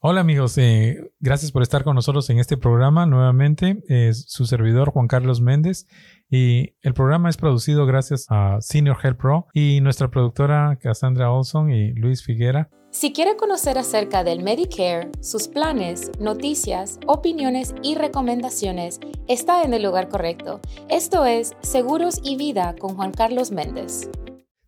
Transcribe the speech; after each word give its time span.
Hola 0.00 0.20
amigos, 0.20 0.56
eh, 0.58 1.10
gracias 1.18 1.50
por 1.50 1.62
estar 1.62 1.82
con 1.82 1.96
nosotros 1.96 2.30
en 2.30 2.38
este 2.38 2.56
programa 2.56 3.04
nuevamente. 3.04 3.82
Es 3.88 4.26
su 4.28 4.46
servidor 4.46 4.92
Juan 4.92 5.08
Carlos 5.08 5.40
Méndez 5.40 5.88
y 6.30 6.74
el 6.82 6.94
programa 6.94 7.28
es 7.28 7.36
producido 7.36 7.84
gracias 7.84 8.26
a 8.28 8.60
Senior 8.60 8.96
Health 9.02 9.16
Pro 9.16 9.48
y 9.52 9.80
nuestra 9.80 10.08
productora 10.08 10.78
Cassandra 10.80 11.32
Olson 11.32 11.72
y 11.72 11.94
Luis 11.94 12.22
Figuera. 12.22 12.70
Si 12.92 13.12
quiere 13.12 13.34
conocer 13.36 13.76
acerca 13.76 14.22
del 14.22 14.40
Medicare, 14.40 15.10
sus 15.20 15.48
planes, 15.48 16.12
noticias, 16.20 17.00
opiniones 17.08 17.74
y 17.82 17.96
recomendaciones, 17.96 19.00
está 19.26 19.64
en 19.64 19.74
el 19.74 19.82
lugar 19.82 20.08
correcto. 20.08 20.60
Esto 20.88 21.26
es 21.26 21.56
Seguros 21.60 22.20
y 22.22 22.36
Vida 22.36 22.76
con 22.78 22.94
Juan 22.94 23.10
Carlos 23.10 23.50
Méndez. 23.50 24.08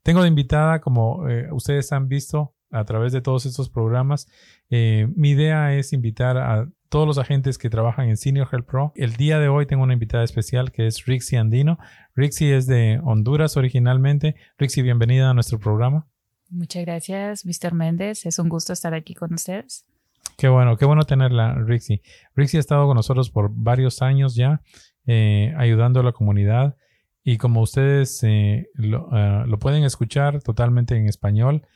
Tengo 0.02 0.22
de 0.22 0.28
invitada, 0.28 0.80
como 0.80 1.28
eh, 1.28 1.46
ustedes 1.52 1.92
han 1.92 2.08
visto 2.08 2.52
a 2.72 2.84
través 2.84 3.12
de 3.12 3.20
todos 3.20 3.46
estos 3.46 3.68
programas, 3.68 4.28
eh, 4.70 5.08
mi 5.14 5.30
idea 5.30 5.74
es 5.74 5.92
invitar 5.92 6.38
a 6.38 6.68
todos 6.88 7.06
los 7.06 7.18
agentes 7.18 7.56
que 7.56 7.70
trabajan 7.70 8.08
en 8.08 8.16
Senior 8.16 8.48
Health 8.50 8.66
Pro. 8.66 8.92
El 8.96 9.14
día 9.14 9.38
de 9.38 9.48
hoy 9.48 9.66
tengo 9.66 9.84
una 9.84 9.92
invitada 9.92 10.24
especial 10.24 10.72
que 10.72 10.86
es 10.86 11.04
Rixie 11.06 11.38
Andino. 11.38 11.78
Rixie 12.16 12.56
es 12.56 12.66
de 12.66 13.00
Honduras 13.04 13.56
originalmente. 13.56 14.34
Rixie, 14.58 14.82
bienvenida 14.82 15.30
a 15.30 15.34
nuestro 15.34 15.60
programa. 15.60 16.08
Muchas 16.48 16.84
gracias, 16.84 17.46
Mr. 17.46 17.74
Méndez. 17.74 18.26
Es 18.26 18.40
un 18.40 18.48
gusto 18.48 18.72
estar 18.72 18.92
aquí 18.92 19.14
con 19.14 19.32
ustedes. 19.34 19.86
Qué 20.36 20.48
bueno, 20.48 20.76
qué 20.76 20.84
bueno 20.84 21.04
tenerla, 21.04 21.54
Rixie. 21.54 22.02
Rixie 22.34 22.58
ha 22.58 22.60
estado 22.60 22.86
con 22.86 22.96
nosotros 22.96 23.30
por 23.30 23.50
varios 23.52 24.02
años 24.02 24.34
ya, 24.34 24.60
eh, 25.06 25.54
ayudando 25.56 26.00
a 26.00 26.02
la 26.02 26.12
comunidad. 26.12 26.76
Y 27.22 27.38
como 27.38 27.60
ustedes 27.60 28.20
eh, 28.24 28.68
ah, 29.12 29.44
lo, 29.46 29.58
pueden 29.58 29.84
escuchar 29.84 30.42
totalmente 30.42 30.96
en 30.96 31.06
español, 31.06 31.66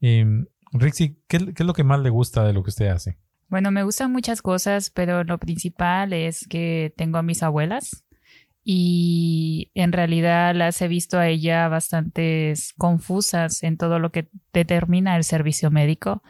eh, 0.00 0.26
Rixie, 0.74 1.16
¿qué, 1.28 1.36
es 1.36 1.60
lo 1.60 1.72
que 1.72 1.84
más 1.84 2.00
le 2.00 2.10
gusta 2.10 2.44
de 2.44 2.52
lo 2.52 2.62
que 2.62 2.70
usted 2.70 2.88
hace? 2.88 3.16
Bueno, 3.48 3.70
me 3.70 3.84
gustan 3.84 4.10
muchas 4.10 4.42
cosas, 4.42 4.90
pero 4.90 5.22
lo 5.22 5.38
principal 5.38 6.12
es 6.12 6.46
que 6.48 6.92
tengo 6.96 7.18
a 7.18 7.22
mis 7.22 7.44
abuelas 7.44 8.04
y 8.64 9.70
en 9.74 9.92
realidad 9.92 10.54
las 10.54 10.80
he 10.82 10.88
visto 10.88 11.18
a 11.18 11.28
ella 11.28 11.68
bastante 11.68 12.54
confusas 12.76 13.62
en 13.62 13.76
todo 13.76 14.00
lo 14.00 14.10
que 14.10 14.28
determina 14.52 15.16
el 15.16 15.22
servicio 15.22 15.70
médico 15.70 16.22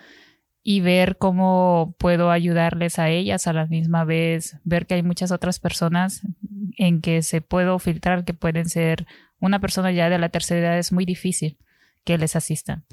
y 0.62 0.80
ver 0.80 1.16
cómo 1.16 1.94
puedo 1.98 2.30
ayudarles 2.30 2.98
a 2.98 3.08
ellas 3.08 3.46
a 3.46 3.52
la 3.54 3.66
misma 3.66 4.04
vez, 4.04 4.58
ver 4.64 4.86
que 4.86 4.94
hay 4.94 5.02
muchas 5.02 5.30
otras 5.30 5.60
personas 5.60 6.22
en 6.76 7.00
que 7.00 7.22
se 7.22 7.40
puedo 7.40 7.78
filtrar 7.78 8.24
que 8.24 8.34
pueden 8.34 8.68
ser 8.68 9.06
una 9.40 9.60
persona 9.60 9.92
ya 9.92 10.10
de 10.10 10.18
la 10.18 10.28
tercera 10.28 10.60
edad 10.60 10.78
es 10.78 10.92
muy 10.92 11.06
difícil 11.06 11.58
que 12.04 12.18
les 12.18 12.36
asistan. 12.36 12.84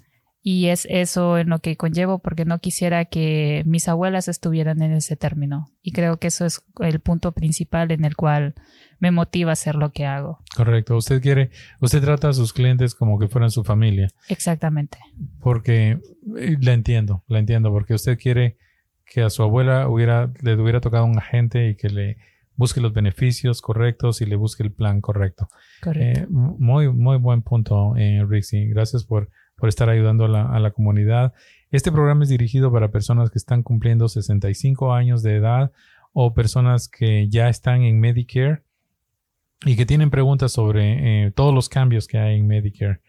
Y 0.44 0.68
es 0.68 0.88
eso 0.90 1.38
en 1.38 1.50
lo 1.50 1.60
que 1.60 1.78
conllevo 1.78 2.20
porque 2.20 2.46
no 2.46 2.58
quisiera 2.60 3.06
que 3.06 3.62
mis 3.66 3.88
abuelas 3.88 4.28
estuvieran 4.28 4.82
en 4.82 4.92
ese 4.92 5.16
término. 5.16 5.72
Y 5.84 5.92
creo 5.92 6.18
que 6.18 6.28
eso 6.28 6.46
es 6.46 6.64
el 6.80 7.00
punto 7.00 7.32
principal 7.32 7.92
en 7.92 8.06
el 8.06 8.16
cual 8.16 8.56
me 9.00 9.12
motiva 9.12 9.52
a 9.52 9.54
hacer 9.54 9.76
lo 9.76 9.92
que 9.92 10.06
hago. 10.06 10.40
Correcto. 10.56 10.96
Usted 10.96 11.22
quiere, 11.22 11.52
usted 11.80 12.02
trata 12.02 12.30
a 12.30 12.34
sus 12.34 12.54
clientes 12.54 12.96
como 12.96 13.20
que 13.20 13.28
fueran 13.28 13.52
su 13.52 13.64
familia. 13.64 14.08
Exactamente. 14.30 14.98
Porque 15.40 16.00
eh, 16.38 16.58
la 16.60 16.74
entiendo, 16.74 17.24
la 17.28 17.40
entiendo, 17.40 17.72
porque 17.72 17.94
usted 17.94 18.18
quiere 18.18 18.58
que 19.06 19.22
a 19.22 19.30
su 19.30 19.44
abuela 19.44 19.90
hubiera, 19.90 20.32
le 20.42 20.56
hubiera 20.56 20.82
tocado 20.82 21.06
un 21.06 21.18
agente 21.18 21.70
y 21.70 21.76
que 21.76 21.90
le 21.90 22.18
busque 22.56 22.82
los 22.82 22.94
beneficios 22.94 23.62
correctos 23.62 24.22
y 24.22 24.26
le 24.26 24.36
busque 24.36 24.64
el 24.64 24.72
plan 24.72 25.02
correcto. 25.02 25.50
Correcto. 25.82 26.22
Eh, 26.22 26.28
muy, 26.30 26.92
muy 26.92 27.18
buen 27.18 27.42
punto, 27.42 27.96
eh, 27.98 28.24
Rixie. 28.28 28.68
Gracias 28.68 29.04
por 29.04 29.30
por 29.62 29.70
estar 29.70 29.90
ayudando 29.90 30.26
a 30.26 30.60
la, 30.60 30.72
comunidad. 30.72 31.34
Este 31.70 31.92
programa 31.92 32.24
es 32.24 32.30
dirigido 32.30 32.72
para 32.72 32.90
personas 32.90 33.30
que 33.30 33.38
están 33.38 33.62
cumpliendo 33.62 34.10
65 34.10 34.92
años 34.92 35.22
de 35.22 35.36
edad 35.36 35.72
o 36.14 36.34
personas 36.34 36.90
que 36.90 37.30
ya 37.30 37.48
están 37.48 37.84
en 37.84 38.00
Medicare 38.00 38.64
y 39.64 39.76
que 39.76 39.86
tienen 39.86 40.10
preguntas 40.10 40.52
sobre 40.52 41.28
eh, 41.28 41.32
todos 41.32 41.54
los 41.54 41.70
cambios 41.70 42.08
que 42.08 42.18
hay 42.18 42.40
en 42.40 42.48
Medicare. 42.48 43.02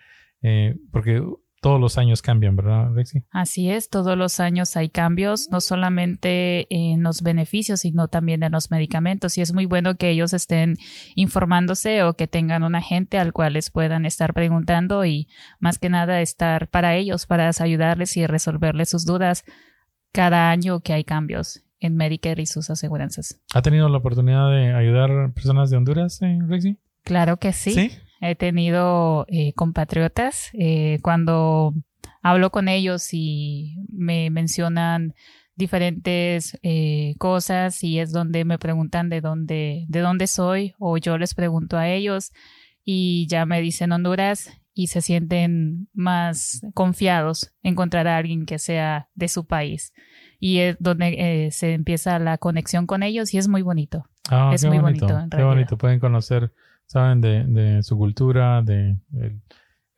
Eh, 0.42 0.76
porque 0.91 1.24
todos 1.62 1.80
los 1.80 1.96
años 1.96 2.22
cambian, 2.22 2.56
¿verdad, 2.56 2.90
Rexy? 2.92 3.22
Así 3.30 3.70
es, 3.70 3.88
todos 3.88 4.18
los 4.18 4.40
años 4.40 4.76
hay 4.76 4.88
cambios, 4.88 5.48
no 5.52 5.60
solamente 5.60 6.66
en 6.70 7.04
los 7.04 7.22
beneficios, 7.22 7.82
sino 7.82 8.08
también 8.08 8.42
en 8.42 8.50
los 8.50 8.72
medicamentos. 8.72 9.38
Y 9.38 9.42
es 9.42 9.52
muy 9.54 9.66
bueno 9.66 9.94
que 9.94 10.10
ellos 10.10 10.32
estén 10.32 10.76
informándose 11.14 12.02
o 12.02 12.14
que 12.14 12.26
tengan 12.26 12.64
un 12.64 12.74
agente 12.74 13.16
al 13.16 13.32
cual 13.32 13.52
les 13.52 13.70
puedan 13.70 14.06
estar 14.06 14.34
preguntando 14.34 15.04
y 15.04 15.28
más 15.60 15.78
que 15.78 15.88
nada 15.88 16.20
estar 16.20 16.66
para 16.66 16.96
ellos, 16.96 17.26
para 17.26 17.52
ayudarles 17.56 18.16
y 18.16 18.26
resolverles 18.26 18.90
sus 18.90 19.06
dudas 19.06 19.44
cada 20.10 20.50
año 20.50 20.80
que 20.80 20.94
hay 20.94 21.04
cambios 21.04 21.62
en 21.78 21.94
Medicare 21.94 22.42
y 22.42 22.46
sus 22.46 22.70
aseguranzas. 22.70 23.40
¿Ha 23.54 23.62
tenido 23.62 23.88
la 23.88 23.98
oportunidad 23.98 24.50
de 24.50 24.74
ayudar 24.74 25.12
a 25.12 25.32
personas 25.32 25.70
de 25.70 25.76
Honduras, 25.76 26.20
eh, 26.22 26.40
Rexy? 26.44 26.80
Claro 27.04 27.36
que 27.36 27.52
sí. 27.52 27.72
¿Sí? 27.72 27.90
He 28.25 28.37
tenido 28.37 29.27
eh, 29.27 29.53
compatriotas 29.55 30.50
eh, 30.53 31.00
cuando 31.03 31.75
hablo 32.22 32.50
con 32.50 32.69
ellos 32.69 33.09
y 33.10 33.75
me 33.93 34.31
mencionan 34.31 35.15
diferentes 35.56 36.56
eh, 36.62 37.16
cosas 37.19 37.83
y 37.83 37.99
es 37.99 38.12
donde 38.12 38.44
me 38.44 38.60
preguntan 38.60 39.09
de 39.09 39.21
dónde, 39.21 39.87
de 39.88 40.00
dónde 40.00 40.28
soy 40.28 40.72
o 40.78 40.99
yo 40.99 41.19
les 41.19 41.34
pregunto 41.34 41.77
a 41.77 41.88
ellos 41.88 42.31
y 42.84 43.27
ya 43.27 43.44
me 43.44 43.60
dicen 43.60 43.91
Honduras 43.91 44.56
y 44.72 44.87
se 44.87 45.00
sienten 45.00 45.89
más 45.93 46.65
confiados 46.75 47.53
encontrar 47.65 48.06
a 48.06 48.19
alguien 48.19 48.47
que 48.47 48.60
sea 48.60 49.09
de 49.16 49.27
su 49.27 49.47
país 49.47 49.93
y 50.39 50.59
es 50.59 50.77
donde 50.78 51.49
se 51.50 51.72
empieza 51.72 52.21
la 52.21 52.39
conexión 52.39 52.87
con 52.87 53.03
ellos 53.03 53.34
y 53.34 53.39
es 53.39 53.49
muy 53.49 53.62
bonito. 53.62 54.06
Ah, 54.31 54.53
es 54.54 54.65
muy 54.65 54.78
bonito. 54.78 55.09
qué 55.28 55.43
bonito, 55.43 55.77
pueden 55.77 55.99
conocer 55.99 56.53
saben 56.92 57.20
de, 57.20 57.82
su 57.82 57.97
cultura, 57.97 58.62
de 58.62 58.98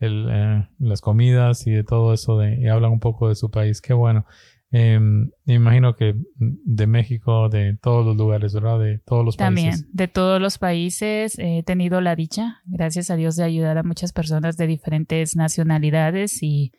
eh, 0.01 0.69
las 0.79 1.01
comidas 1.01 1.67
y 1.67 1.73
de 1.73 1.85
todo 1.85 2.15
eso, 2.15 2.39
de, 2.39 2.61
y 2.61 2.69
hablan 2.69 2.93
un 2.93 3.01
poco 3.01 3.29
de 3.29 3.35
su 3.35 3.51
país. 3.51 3.81
Qué 3.81 3.93
bueno. 3.93 4.27
Em, 4.71 5.31
me 5.45 5.55
imagino 5.55 5.95
que 5.95 6.17
de 6.37 6.87
México, 6.89 7.49
de 7.49 7.79
todos 7.81 8.05
los 8.05 8.17
lugares, 8.17 8.55
¿verdad? 8.55 8.81
De 8.81 8.99
todos 8.99 9.25
los 9.25 9.37
países. 9.37 9.65
También, 9.65 9.89
de 9.93 10.09
todos 10.09 10.41
los 10.41 10.59
países 10.59 11.39
he 11.39 11.63
tenido 11.63 12.01
la 12.01 12.17
dicha, 12.17 12.61
gracias 12.65 13.09
a 13.11 13.17
Dios, 13.17 13.37
de 13.37 13.45
ayudar 13.45 13.79
a 13.79 13.85
muchas 13.85 14.13
personas 14.13 14.57
de 14.57 14.67
diferentes 14.67 15.37
nacionalidades 15.37 16.43
y 16.43 16.73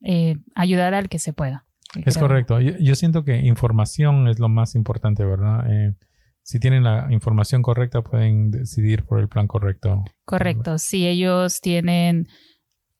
eh, 0.00 0.36
ayudar 0.54 0.94
al 0.94 1.08
que 1.08 1.18
se 1.18 1.32
pueda. 1.32 1.66
Es 2.04 2.18
correcto. 2.18 2.60
Yo, 2.60 2.94
siento 2.94 3.24
que 3.24 3.38
información 3.38 4.28
es 4.28 4.38
lo 4.38 4.48
más 4.48 4.76
importante, 4.76 5.24
¿verdad? 5.24 5.66
Eh, 5.72 5.94
si 6.42 6.58
tienen 6.58 6.84
la 6.84 7.06
información 7.10 7.62
correcta, 7.62 8.02
pueden 8.02 8.50
decidir 8.50 9.04
por 9.04 9.20
el 9.20 9.28
plan 9.28 9.46
correcto. 9.46 10.04
Correcto. 10.24 10.78
Si 10.78 11.06
ellos 11.06 11.60
tienen 11.60 12.28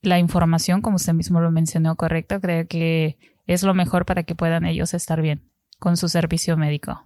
la 0.03 0.19
información, 0.19 0.83
como 0.83 0.97
usted 0.97 1.15
mismo 1.15 1.41
lo 1.41 1.51
mencionó, 1.51 1.97
correcto, 1.97 2.41
creo 2.41 2.67
que 2.67 3.19
es 3.47 3.63
lo 3.63 3.75
mejor 3.75 4.07
para 4.07 4.23
que 4.23 4.35
puedan 4.35 4.65
ellos 4.65 4.95
estar 4.95 5.21
bien 5.21 5.51
con 5.79 5.97
su 5.97 6.09
servicio 6.09 6.57
médico. 6.57 7.05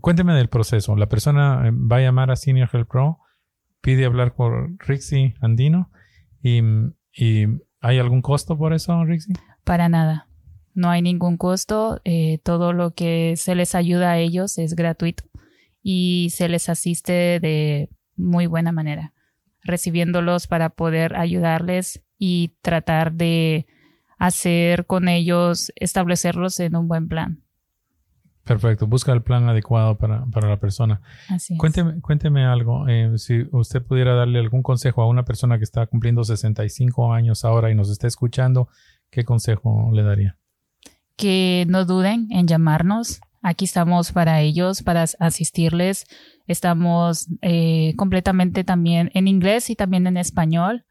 Cuénteme 0.00 0.34
del 0.34 0.48
proceso. 0.48 0.96
La 0.96 1.08
persona 1.08 1.68
eh, 1.68 1.70
va 1.70 1.96
a 1.96 2.00
llamar 2.00 2.30
a 2.30 2.36
Senior 2.36 2.68
Health 2.72 2.88
Pro, 2.88 3.18
pide 3.80 4.04
hablar 4.04 4.34
con 4.34 4.78
Rixie 4.78 5.34
Andino 5.40 5.90
y, 6.42 6.62
¿hay 7.80 7.98
algún 7.98 8.22
costo 8.22 8.56
por 8.56 8.72
eso, 8.72 9.04
Rixie? 9.04 9.34
Para 9.64 9.88
nada. 9.88 10.28
No 10.74 10.90
hay 10.90 11.02
ningún 11.02 11.36
costo. 11.36 12.00
Eh, 12.04 12.38
todo 12.44 12.72
lo 12.72 12.94
que 12.94 13.34
se 13.36 13.54
les 13.54 13.74
ayuda 13.74 14.12
a 14.12 14.18
ellos 14.18 14.58
es 14.58 14.74
gratuito 14.74 15.24
y 15.88 16.30
se 16.30 16.48
les 16.48 16.68
asiste 16.68 17.38
de 17.38 17.90
muy 18.16 18.48
buena 18.48 18.72
manera, 18.72 19.12
recibiéndolos 19.62 20.48
para 20.48 20.70
poder 20.70 21.14
ayudarles 21.14 22.02
y 22.18 22.56
tratar 22.60 23.12
de 23.12 23.68
hacer 24.18 24.86
con 24.86 25.06
ellos, 25.06 25.70
establecerlos 25.76 26.58
en 26.58 26.74
un 26.74 26.88
buen 26.88 27.06
plan. 27.06 27.44
Perfecto, 28.42 28.88
busca 28.88 29.12
el 29.12 29.22
plan 29.22 29.48
adecuado 29.48 29.96
para, 29.96 30.26
la 30.26 30.58
persona. 30.58 31.02
Así 31.28 31.56
cuénteme, 31.56 32.00
cuénteme 32.00 32.44
algo, 32.44 32.88
eh, 32.88 33.16
si 33.18 33.46
usted 33.52 33.80
pudiera 33.80 34.16
darle 34.16 34.40
algún 34.40 34.64
consejo 34.64 35.02
a 35.02 35.08
una 35.08 35.24
persona 35.24 35.56
que 35.56 35.64
está 35.64 35.86
cumpliendo 35.86 36.24
65 36.24 37.12
años 37.12 37.44
ahora 37.44 37.70
y 37.70 37.76
nos 37.76 37.90
está 37.90 38.08
escuchando, 38.08 38.68
¿qué 39.08 39.24
consejo 39.24 39.92
le 39.92 40.02
daría? 40.02 40.36
Que 41.16 41.64
no 41.68 41.84
duden 41.84 42.26
en 42.32 42.48
llamarnos, 42.48 43.20
Aquí 43.42 43.64
estamos 43.64 44.12
para 44.12 44.40
ellos, 44.40 44.82
para 44.82 45.04
asistirles. 45.18 46.06
Estamos 46.46 47.28
eh, 47.42 47.94
completamente 47.96 48.64
también 48.64 49.10
en 49.14 49.28
inglés 49.28 49.70
y 49.70 49.76
también 49.76 50.06
en 50.06 50.16
español. 50.16 50.84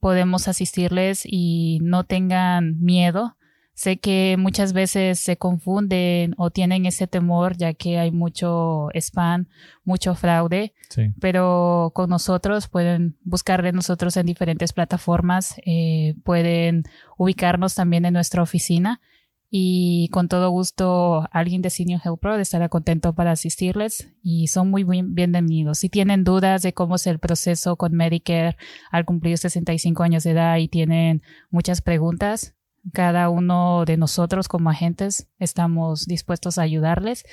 Podemos 0.00 0.48
asistirles 0.48 1.22
y 1.24 1.78
no 1.82 2.04
tengan 2.04 2.80
miedo. 2.80 3.36
Sé 3.74 3.98
que 3.98 4.36
muchas 4.38 4.72
veces 4.72 5.20
se 5.20 5.36
confunden 5.36 6.34
o 6.38 6.50
tienen 6.50 6.86
ese 6.86 7.06
temor 7.06 7.58
ya 7.58 7.74
que 7.74 7.98
hay 7.98 8.10
mucho 8.10 8.88
spam, 8.94 9.48
mucho 9.84 10.14
fraude, 10.14 10.72
pero 11.20 11.90
con 11.94 12.08
nosotros 12.08 12.68
pueden 12.68 13.18
buscar 13.22 13.62
de 13.62 13.72
nosotros 13.72 14.16
en 14.16 14.24
diferentes 14.24 14.72
plataformas, 14.72 15.56
eh, 15.66 16.14
pueden 16.24 16.84
ubicarnos 17.18 17.74
también 17.74 18.06
en 18.06 18.14
nuestra 18.14 18.42
oficina 18.42 19.02
y 19.50 20.08
con 20.08 20.28
todo 20.28 20.50
gusto 20.50 21.28
alguien 21.30 21.62
de 21.62 21.70
Senior 21.70 22.00
Health 22.04 22.20
Pro 22.20 22.36
estará 22.36 22.68
contento 22.68 23.14
para 23.14 23.32
asistirles 23.32 24.12
y 24.22 24.48
son 24.48 24.70
muy 24.70 24.84
bienvenidos. 24.84 25.78
Si 25.78 25.88
tienen 25.88 26.24
dudas 26.24 26.62
de 26.62 26.72
cómo 26.72 26.96
es 26.96 27.06
el 27.06 27.18
proceso 27.18 27.76
con 27.76 27.92
Medicare 27.92 28.56
al 28.90 29.04
cumplir 29.04 29.38
65 29.38 30.02
años 30.02 30.24
de 30.24 30.32
edad 30.32 30.56
y 30.56 30.68
tienen 30.68 31.22
muchas 31.50 31.80
preguntas, 31.80 32.54
cada 32.92 33.28
uno 33.28 33.84
de 33.84 33.96
nosotros 33.96 34.48
como 34.48 34.70
agentes 34.70 35.28
estamos 35.38 36.06
dispuestos 36.06 36.58
a 36.58 36.62
ayudarles 36.62 37.24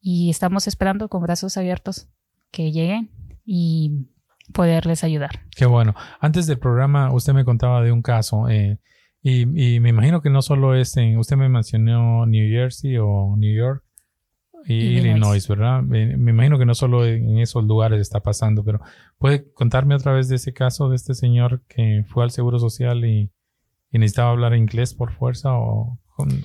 y 0.00 0.30
estamos 0.30 0.66
esperando 0.66 1.08
con 1.08 1.22
brazos 1.22 1.56
abiertos 1.56 2.08
que 2.50 2.72
lleguen 2.72 3.10
y 3.44 4.08
poderles 4.52 5.04
ayudar. 5.04 5.40
Qué 5.54 5.66
bueno. 5.66 5.94
Antes 6.20 6.46
del 6.46 6.58
programa 6.58 7.12
usted 7.12 7.32
me 7.34 7.44
contaba 7.44 7.82
de 7.82 7.92
un 7.92 8.02
caso. 8.02 8.48
Eh, 8.48 8.78
y, 9.22 9.46
me 9.46 9.88
imagino 9.90 10.20
que 10.20 10.30
no 10.30 10.42
solo 10.42 10.74
es 10.74 10.96
en, 10.96 11.16
usted 11.18 11.36
me 11.36 11.48
mencionó 11.48 12.26
New 12.26 12.50
Jersey 12.50 12.96
o 12.98 13.36
New 13.36 13.54
York 13.54 13.84
y 14.66 14.74
Illinois, 14.74 15.46
¿verdad? 15.46 15.82
Me, 15.82 16.12
imagino 16.12 16.58
que 16.58 16.66
no 16.66 16.74
solo 16.74 17.06
en 17.06 17.38
esos 17.38 17.64
lugares 17.64 18.00
está 18.00 18.20
pasando, 18.20 18.64
pero 18.64 18.80
¿puede 19.18 19.50
contarme 19.52 19.94
otra 19.94 20.12
vez 20.12 20.28
de 20.28 20.36
ese 20.36 20.52
caso 20.52 20.88
de 20.88 20.96
este 20.96 21.14
señor 21.14 21.62
que 21.68 22.04
fue 22.08 22.24
al 22.24 22.30
Seguro 22.30 22.58
Social 22.58 23.04
y, 23.04 23.30
necesitaba 23.90 24.30
hablar 24.30 24.56
inglés 24.56 24.94
por 24.94 25.12
fuerza 25.12 25.52
o 25.52 25.98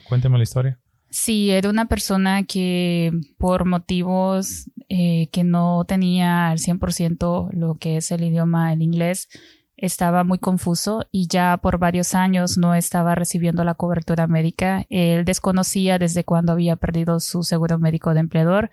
cuénteme 0.09 0.37
la 0.37 0.43
historia? 0.43 0.79
Sí, 1.09 1.49
era 1.49 1.69
una 1.69 1.87
persona 1.87 2.43
que 2.43 3.11
por 3.37 3.65
motivos 3.65 4.69
eh, 4.89 5.29
que 5.31 5.45
no 5.45 5.85
tenía 5.85 6.49
al 6.49 6.57
100% 6.57 7.51
lo 7.53 7.75
que 7.75 7.97
es 7.97 8.11
el 8.11 8.25
idioma, 8.25 8.73
el 8.73 8.81
inglés, 8.81 9.29
estaba 9.77 10.23
muy 10.23 10.39
confuso 10.39 11.05
y 11.11 11.27
ya 11.27 11.57
por 11.57 11.77
varios 11.77 12.15
años 12.15 12.57
no 12.57 12.73
estaba 12.73 13.15
recibiendo 13.15 13.63
la 13.63 13.75
cobertura 13.75 14.27
médica. 14.27 14.85
Él 14.89 15.23
desconocía 15.23 15.99
desde 15.99 16.23
cuándo 16.23 16.51
había 16.51 16.75
perdido 16.75 17.19
su 17.19 17.43
seguro 17.43 17.77
médico 17.77 18.13
de 18.13 18.19
empleador 18.21 18.71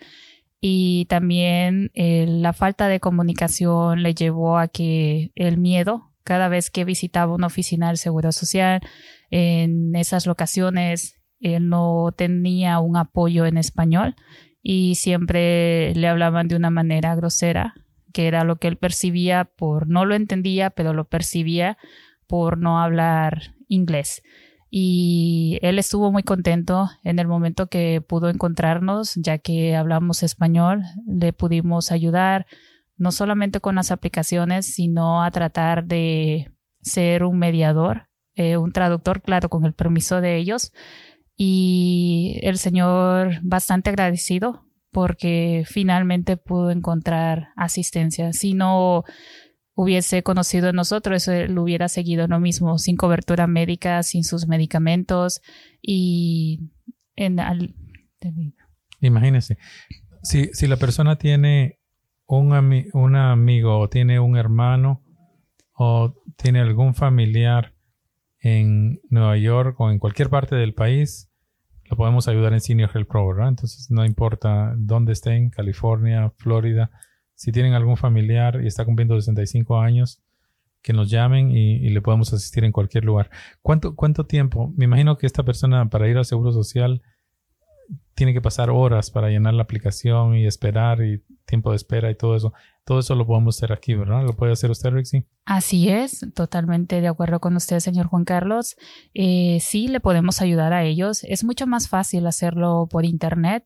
y 0.61 1.05
también 1.11 1.91
eh, 1.93 2.25
la 2.27 2.55
falta 2.55 2.89
de 2.89 2.99
comunicación 2.99 4.03
le 4.03 4.15
llevó 4.15 4.57
a 4.57 4.69
que 4.69 5.31
el 5.35 5.59
miedo, 5.59 6.11
cada 6.25 6.49
vez 6.49 6.71
que 6.71 6.87
visitaba 6.87 7.35
una 7.35 7.49
oficina 7.49 7.89
del 7.89 7.99
Seguro 7.99 8.33
Social, 8.33 8.81
en 9.31 9.95
esas 9.95 10.27
locaciones, 10.27 11.21
él 11.41 11.69
no 11.69 12.15
tenía 12.17 12.79
un 12.79 12.97
apoyo 12.97 13.45
en 13.45 13.59
español 13.59 14.17
y 14.63 14.95
siempre 14.95 15.95
le 15.95 16.09
hablaban 16.09 16.49
de 16.49 16.57
una 16.57 16.71
manera 16.71 17.15
grosera 17.15 17.75
que 18.15 18.29
era 18.29 18.45
lo 18.45 18.57
que 18.57 18.69
él 18.69 18.79
percibía 18.79 19.45
por, 19.45 19.89
no 19.89 20.07
lo 20.07 20.15
entendía, 20.15 20.71
pero 20.71 20.95
lo 20.95 21.07
percibía 21.07 21.77
por 22.29 22.57
no 22.57 22.81
hablar 22.81 23.57
inglés. 23.69 24.23
Y 24.71 25.59
él 25.63 25.79
estuvo 25.79 26.11
muy 26.13 26.23
contento 26.23 26.89
en 27.03 27.19
el 27.19 27.27
momento 27.27 27.67
que 27.67 28.01
pudo 28.01 28.31
encontrarnos, 28.31 29.15
ya 29.17 29.39
que 29.39 29.75
hablamos 29.77 30.23
español, 30.23 30.85
le 31.07 31.33
pudimos 31.33 31.93
ayudar 31.93 32.47
no 32.97 33.11
solamente 33.11 33.61
con 33.61 33.75
las 33.75 33.91
aplicaciones, 33.91 34.67
sino 34.67 35.23
a 35.25 35.31
tratar 35.33 35.85
de 35.85 36.53
ser 36.83 37.25
un 37.25 37.39
mediador, 37.39 38.09
eh, 38.37 38.57
un 38.57 38.73
traductor, 38.73 39.23
claro, 39.23 39.49
con 39.49 39.65
el 39.65 39.75
permiso 39.75 40.21
de 40.21 40.37
ellos. 40.37 40.73
Y 41.37 42.39
el 42.43 42.59
Señor 42.59 43.41
bastante 43.43 43.91
agradecido 43.91 44.65
porque 44.95 45.65
finalmente 45.67 46.37
pudo 46.37 46.71
encontrar 46.71 47.49
asistencia. 47.57 48.33
Si 48.33 48.55
no 48.55 49.03
hubiese 49.75 50.23
conocido 50.23 50.69
a 50.69 50.73
nosotros, 50.73 51.27
él 51.27 51.59
hubiera 51.59 51.89
seguido 51.89 52.29
lo 52.29 52.39
mismo, 52.39 52.79
sin 52.79 52.97
cobertura 52.97 53.49
médica, 53.49 54.05
sin 54.05 54.23
sus 54.23 54.47
medicamentos 54.47 55.43
y 55.83 56.71
en 57.17 57.39
Imagínese, 59.01 59.59
si, 60.23 60.51
si 60.53 60.69
la 60.69 60.77
persona 60.77 61.19
tiene 61.19 61.81
un, 62.27 62.53
un 62.93 63.17
amigo 63.17 63.81
o 63.81 63.89
tiene 63.89 64.21
un 64.21 64.37
hermano 64.37 65.03
o 65.73 66.15
tiene 66.37 66.61
algún 66.61 66.95
familiar 66.95 67.75
en 68.39 69.01
Nueva 69.11 69.37
York 69.39 69.75
o 69.81 69.91
en 69.91 69.99
cualquier 69.99 70.31
parte 70.31 70.55
del 70.55 70.73
país, 70.73 71.34
podemos 71.97 72.29
ayudar 72.29 72.53
en 72.53 72.61
Senior 72.61 72.91
Health 72.95 73.09
Pro. 73.09 73.47
Entonces 73.47 73.91
no 73.91 74.05
importa 74.05 74.75
dónde 74.77 75.13
estén, 75.13 75.51
California, 75.51 76.33
Florida, 76.37 76.91
si 77.35 77.53
tienen 77.53 77.75
algún 77.75 77.97
familiar 77.97 78.61
y 78.63 78.67
está 78.67 78.85
cumpliendo 78.85 79.21
65 79.21 79.81
años, 79.81 80.23
que 80.83 80.93
nos 80.93 81.11
llamen 81.11 81.51
y, 81.51 81.89
le 81.89 82.03
podemos 82.03 82.33
asistir 82.33 82.63
en 82.65 82.73
cualquier 82.73 83.05
lugar. 83.05 83.31
¿Cuánto, 83.63 83.97
¿Cuánto 83.97 84.27
tiempo? 84.27 84.73
Me 84.77 84.85
imagino 84.85 85.17
que 85.17 85.27
esta 85.27 85.43
persona 85.43 85.89
para 85.89 86.09
ir 86.09 86.19
al 86.19 86.27
Seguro 86.27 86.53
Social 86.53 87.01
tiene 88.15 88.35
que 88.35 88.43
pasar 88.43 88.71
horas 88.71 89.11
para 89.11 89.31
llenar 89.31 89.55
la 89.55 89.63
aplicación 89.63 90.37
y 90.37 90.47
esperar 90.47 91.03
y 91.03 91.23
tiempo 91.47 91.71
de 91.71 91.77
espera 91.77 92.11
y 92.11 92.15
todo 92.15 92.37
eso. 92.37 92.53
Todo 92.85 92.99
eso 92.99 93.15
lo 93.15 93.27
podemos 93.27 93.57
hacer 93.57 93.73
aquí, 93.73 93.95
¿verdad? 93.95 94.23
¿Lo 94.25 94.37
puede 94.37 94.53
hacer 94.53 94.71
usted, 94.71 94.91
Rixie? 94.91 95.27
Así 95.47 95.89
es, 95.89 96.27
totalmente 96.35 97.01
de 97.01 97.09
acuerdo 97.09 97.41
con 97.41 97.57
usted, 97.57 97.81
señor 97.81 98.07
Juan 98.07 98.25
Carlos. 98.25 98.77
Eh, 99.15 99.59
sí, 99.61 99.89
le 99.89 100.01
podemos 100.01 100.43
ayudar 100.43 100.75
a 100.75 100.85
ellos. 100.85 101.25
Es 101.25 101.45
mucho 101.45 101.67
más 101.67 101.89
fácil 101.89 102.27
hacerlo 102.27 102.87
por 102.91 103.07
Internet. 103.07 103.65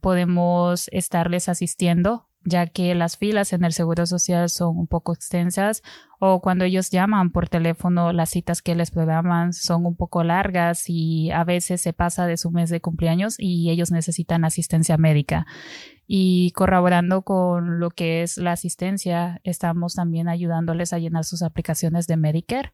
Podemos 0.00 0.88
estarles 0.92 1.48
asistiendo 1.48 2.28
ya 2.44 2.66
que 2.66 2.94
las 2.94 3.16
filas 3.16 3.52
en 3.52 3.64
el 3.64 3.72
Seguro 3.72 4.06
Social 4.06 4.48
son 4.48 4.76
un 4.76 4.86
poco 4.86 5.12
extensas 5.12 5.82
o 6.18 6.40
cuando 6.40 6.64
ellos 6.64 6.90
llaman 6.90 7.30
por 7.30 7.48
teléfono 7.48 8.12
las 8.12 8.30
citas 8.30 8.62
que 8.62 8.74
les 8.74 8.90
programan 8.90 9.52
son 9.52 9.86
un 9.86 9.96
poco 9.96 10.24
largas 10.24 10.84
y 10.88 11.30
a 11.30 11.44
veces 11.44 11.80
se 11.80 11.92
pasa 11.92 12.26
de 12.26 12.36
su 12.36 12.50
mes 12.50 12.70
de 12.70 12.80
cumpleaños 12.80 13.36
y 13.38 13.70
ellos 13.70 13.90
necesitan 13.90 14.44
asistencia 14.44 14.96
médica. 14.96 15.46
Y 16.14 16.50
corroborando 16.50 17.22
con 17.22 17.80
lo 17.80 17.88
que 17.88 18.22
es 18.22 18.36
la 18.36 18.52
asistencia, 18.52 19.40
estamos 19.44 19.94
también 19.94 20.28
ayudándoles 20.28 20.92
a 20.92 20.98
llenar 20.98 21.24
sus 21.24 21.40
aplicaciones 21.40 22.06
de 22.06 22.18
Medicare 22.18 22.70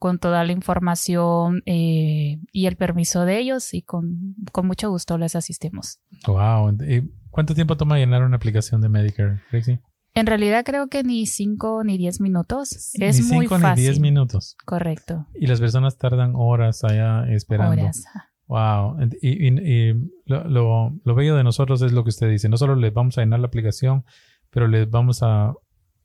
con 0.00 0.18
toda 0.18 0.42
la 0.42 0.50
información 0.50 1.62
eh, 1.66 2.40
y 2.50 2.66
el 2.66 2.74
permiso 2.74 3.24
de 3.24 3.38
ellos 3.38 3.74
y 3.74 3.82
con, 3.82 4.34
con 4.50 4.66
mucho 4.66 4.90
gusto 4.90 5.18
les 5.18 5.36
asistimos. 5.36 6.00
Wow. 6.26 6.76
¿Cuánto 7.30 7.54
tiempo 7.54 7.76
toma 7.76 7.96
llenar 7.96 8.24
una 8.24 8.34
aplicación 8.34 8.80
de 8.80 8.88
Medicare, 8.88 9.40
Rixie? 9.52 9.80
En 10.14 10.26
realidad 10.26 10.64
creo 10.64 10.88
que 10.88 11.04
ni 11.04 11.26
5 11.26 11.84
ni 11.84 11.96
10 11.96 12.20
minutos. 12.20 12.92
Es 12.94 13.22
muy 13.22 13.46
fácil. 13.46 13.76
ni 13.76 13.82
10 13.82 14.00
minutos. 14.00 14.56
Correcto. 14.66 15.28
Y 15.36 15.46
las 15.46 15.60
personas 15.60 15.96
tardan 15.96 16.32
horas 16.34 16.82
allá 16.82 17.24
esperando. 17.30 17.70
Horas. 17.70 18.02
Wow. 18.50 18.98
Y, 19.22 19.92
lo, 20.26 21.14
bello 21.14 21.36
de 21.36 21.44
nosotros 21.44 21.82
es 21.82 21.92
lo 21.92 22.02
que 22.02 22.08
usted 22.08 22.28
dice. 22.28 22.48
No 22.48 22.56
solo 22.56 22.74
les 22.74 22.92
vamos 22.92 23.16
a 23.16 23.20
llenar 23.20 23.38
la 23.38 23.46
aplicación, 23.46 24.04
pero 24.50 24.66
les 24.66 24.90
vamos 24.90 25.22
a, 25.22 25.54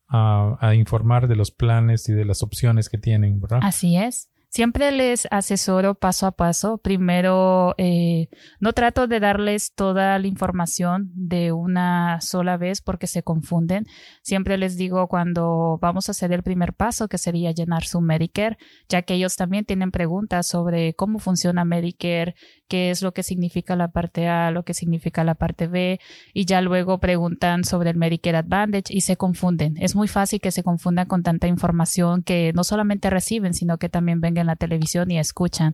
a 0.07 0.75
informar 0.75 1.27
de 1.27 1.35
los 1.35 1.49
planes 1.49 2.07
y 2.07 2.13
de 2.13 2.23
las 2.23 2.43
opciones 2.43 2.87
que 2.87 2.99
tienen, 2.99 3.41
¿verdad? 3.41 3.61
Así 3.63 3.97
es. 3.97 4.29
Siempre 4.55 4.89
les 4.93 5.27
asesoro 5.31 5.95
paso 5.95 6.27
a 6.27 6.31
paso. 6.31 6.77
Primero, 6.77 7.75
eh, 7.77 8.29
no 8.61 8.71
trato 8.71 9.05
de 9.05 9.19
darles 9.19 9.73
toda 9.75 10.17
la 10.17 10.27
información 10.27 11.11
de 11.13 11.51
una 11.51 12.21
sola 12.21 12.55
vez 12.55 12.79
porque 12.79 13.05
se 13.05 13.21
confunden. 13.21 13.83
Siempre 14.21 14.57
les 14.57 14.77
digo 14.77 15.09
cuando 15.09 15.77
vamos 15.81 16.07
a 16.07 16.11
hacer 16.11 16.31
el 16.31 16.41
primer 16.41 16.71
paso, 16.71 17.09
que 17.09 17.17
sería 17.17 17.51
llenar 17.51 17.83
su 17.83 17.99
Medicare, 17.99 18.55
ya 18.87 19.01
que 19.01 19.15
ellos 19.15 19.35
también 19.35 19.65
tienen 19.65 19.91
preguntas 19.91 20.47
sobre 20.47 20.93
cómo 20.93 21.19
funciona 21.19 21.65
Medicare, 21.65 22.35
qué 22.67 22.89
es 22.89 23.01
lo 23.01 23.13
que 23.13 23.23
significa 23.23 23.75
la 23.75 23.89
parte 23.89 24.27
A, 24.27 24.51
lo 24.51 24.63
que 24.63 24.73
significa 24.73 25.23
la 25.23 25.35
parte 25.35 25.67
B, 25.67 25.99
y 26.33 26.45
ya 26.45 26.61
luego 26.61 26.99
preguntan 26.99 27.63
sobre 27.63 27.89
el 27.89 27.97
Medicare 27.97 28.37
Advantage 28.37 28.93
y 28.93 29.01
se 29.01 29.17
confunden. 29.17 29.75
Es 29.79 29.95
muy 29.95 30.07
fácil 30.07 30.39
que 30.39 30.51
se 30.51 30.63
confundan 30.63 31.07
con 31.07 31.23
tanta 31.23 31.47
información 31.47 32.23
que 32.23 32.51
no 32.53 32.63
solamente 32.63 33.09
reciben, 33.09 33.53
sino 33.53 33.77
que 33.77 33.89
también 33.89 34.21
vengan 34.21 34.47
la 34.47 34.55
televisión 34.55 35.11
y 35.11 35.19
escuchan. 35.19 35.73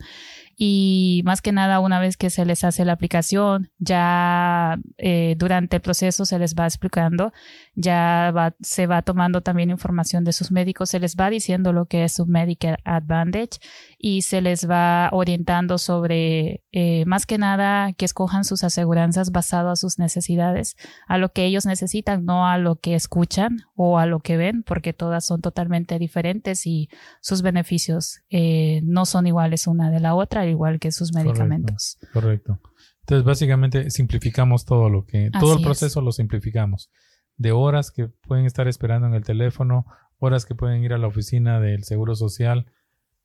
Y 0.57 1.21
más 1.25 1.41
que 1.41 1.51
nada, 1.51 1.79
una 1.79 1.99
vez 1.99 2.17
que 2.17 2.29
se 2.29 2.45
les 2.45 2.63
hace 2.63 2.85
la 2.85 2.93
aplicación, 2.93 3.71
ya 3.79 4.77
eh, 4.97 5.35
durante 5.37 5.77
el 5.77 5.81
proceso 5.81 6.25
se 6.25 6.39
les 6.39 6.55
va 6.55 6.65
explicando, 6.65 7.33
ya 7.75 8.53
se 8.61 8.87
va 8.87 9.01
tomando 9.01 9.41
también 9.41 9.69
información 9.69 10.23
de 10.23 10.33
sus 10.33 10.51
médicos, 10.51 10.89
se 10.89 10.99
les 10.99 11.15
va 11.15 11.29
diciendo 11.29 11.73
lo 11.73 11.85
que 11.85 12.03
es 12.03 12.13
su 12.13 12.25
Medicare 12.25 12.77
Advantage 12.83 13.59
y 13.97 14.21
se 14.21 14.41
les 14.41 14.69
va 14.69 15.09
orientando 15.11 15.77
sobre, 15.77 16.63
eh, 16.71 17.05
más 17.05 17.25
que 17.25 17.37
nada, 17.37 17.93
que 17.93 18.05
escojan 18.05 18.43
sus 18.43 18.63
aseguranzas 18.63 19.31
basado 19.31 19.69
a 19.69 19.75
sus 19.75 19.99
necesidades, 19.99 20.75
a 21.07 21.17
lo 21.17 21.31
que 21.31 21.45
ellos 21.45 21.65
necesitan, 21.65 22.25
no 22.25 22.47
a 22.47 22.57
lo 22.57 22.77
que 22.77 22.95
escuchan 22.95 23.57
o 23.75 23.99
a 23.99 24.05
lo 24.05 24.19
que 24.19 24.37
ven, 24.37 24.63
porque 24.63 24.93
todas 24.93 25.25
son 25.25 25.41
totalmente 25.41 25.99
diferentes 25.99 26.65
y 26.65 26.89
sus 27.21 27.41
beneficios 27.41 28.21
eh, 28.29 28.81
no 28.83 29.05
son 29.05 29.27
iguales 29.27 29.67
una 29.67 29.91
de 29.91 29.99
la 29.99 30.15
otra, 30.15 30.40
igual 30.47 30.79
que 30.79 30.91
sus 30.91 31.13
medicamentos. 31.13 31.97
Correcto. 32.13 32.59
Entonces, 33.01 33.25
básicamente, 33.25 33.89
simplificamos 33.89 34.65
todo 34.65 34.89
lo 34.89 35.05
que, 35.05 35.31
todo 35.39 35.57
el 35.57 35.63
proceso 35.63 36.01
lo 36.01 36.11
simplificamos. 36.11 36.91
De 37.37 37.51
horas 37.51 37.91
que 37.91 38.07
pueden 38.07 38.45
estar 38.45 38.67
esperando 38.67 39.07
en 39.07 39.13
el 39.13 39.23
teléfono, 39.23 39.85
horas 40.19 40.45
que 40.45 40.55
pueden 40.55 40.83
ir 40.83 40.93
a 40.93 40.97
la 40.97 41.07
oficina 41.07 41.59
del 41.59 41.83
Seguro 41.83 42.15
Social, 42.15 42.67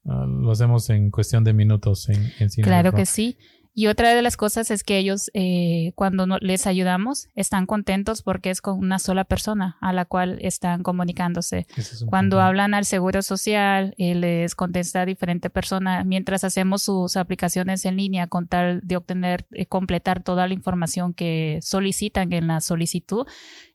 Ah, 0.09 0.25
lo 0.27 0.53
hacemos 0.53 0.89
en 0.91 1.11
cuestión 1.11 1.43
de 1.43 1.53
minutos 1.53 2.09
en, 2.09 2.49
Claro 2.63 2.93
que 2.93 3.07
sí. 3.07 3.39
Y 3.79 3.89
otra 3.89 4.15
de 4.15 4.23
las 4.23 4.39
cosas 4.39 4.71
es 4.71 4.83
que 4.83 4.97
ellos, 4.97 5.31
eh, 5.35 5.93
cuando 5.97 6.27
les 6.41 6.67
ayudamos, 6.67 7.29
están 7.35 7.67
contentos 7.67 8.23
porque 8.23 8.49
es 8.49 8.63
con 8.63 8.79
una 8.79 8.99
sola 8.99 9.25
persona 9.25 9.77
a 9.83 9.93
la 9.93 10.07
cual 10.07 10.39
están 10.41 10.83
comunicándose. 10.83 11.67
Cuando 12.07 12.41
hablan 12.41 12.73
al 12.73 12.87
seguro 12.87 13.21
social, 13.21 13.95
eh, 13.99 14.15
les 14.15 14.55
contesta 14.55 15.05
diferente 15.05 15.51
persona 15.51 16.05
mientras 16.05 16.43
hacemos 16.43 16.85
sus 16.85 17.19
aplicaciones 17.19 17.85
en 17.85 17.99
línea 17.99 18.29
con 18.29 18.49
tal 18.49 18.81
de 18.83 18.97
obtener, 18.97 19.45
eh, 19.53 19.67
completar 19.67 20.23
toda 20.23 20.49
la 20.49 20.55
información 20.55 21.13
que 21.13 21.59
solicitan 21.61 22.33
en 22.33 22.47
la 22.47 22.63
solicitud. 22.63 23.27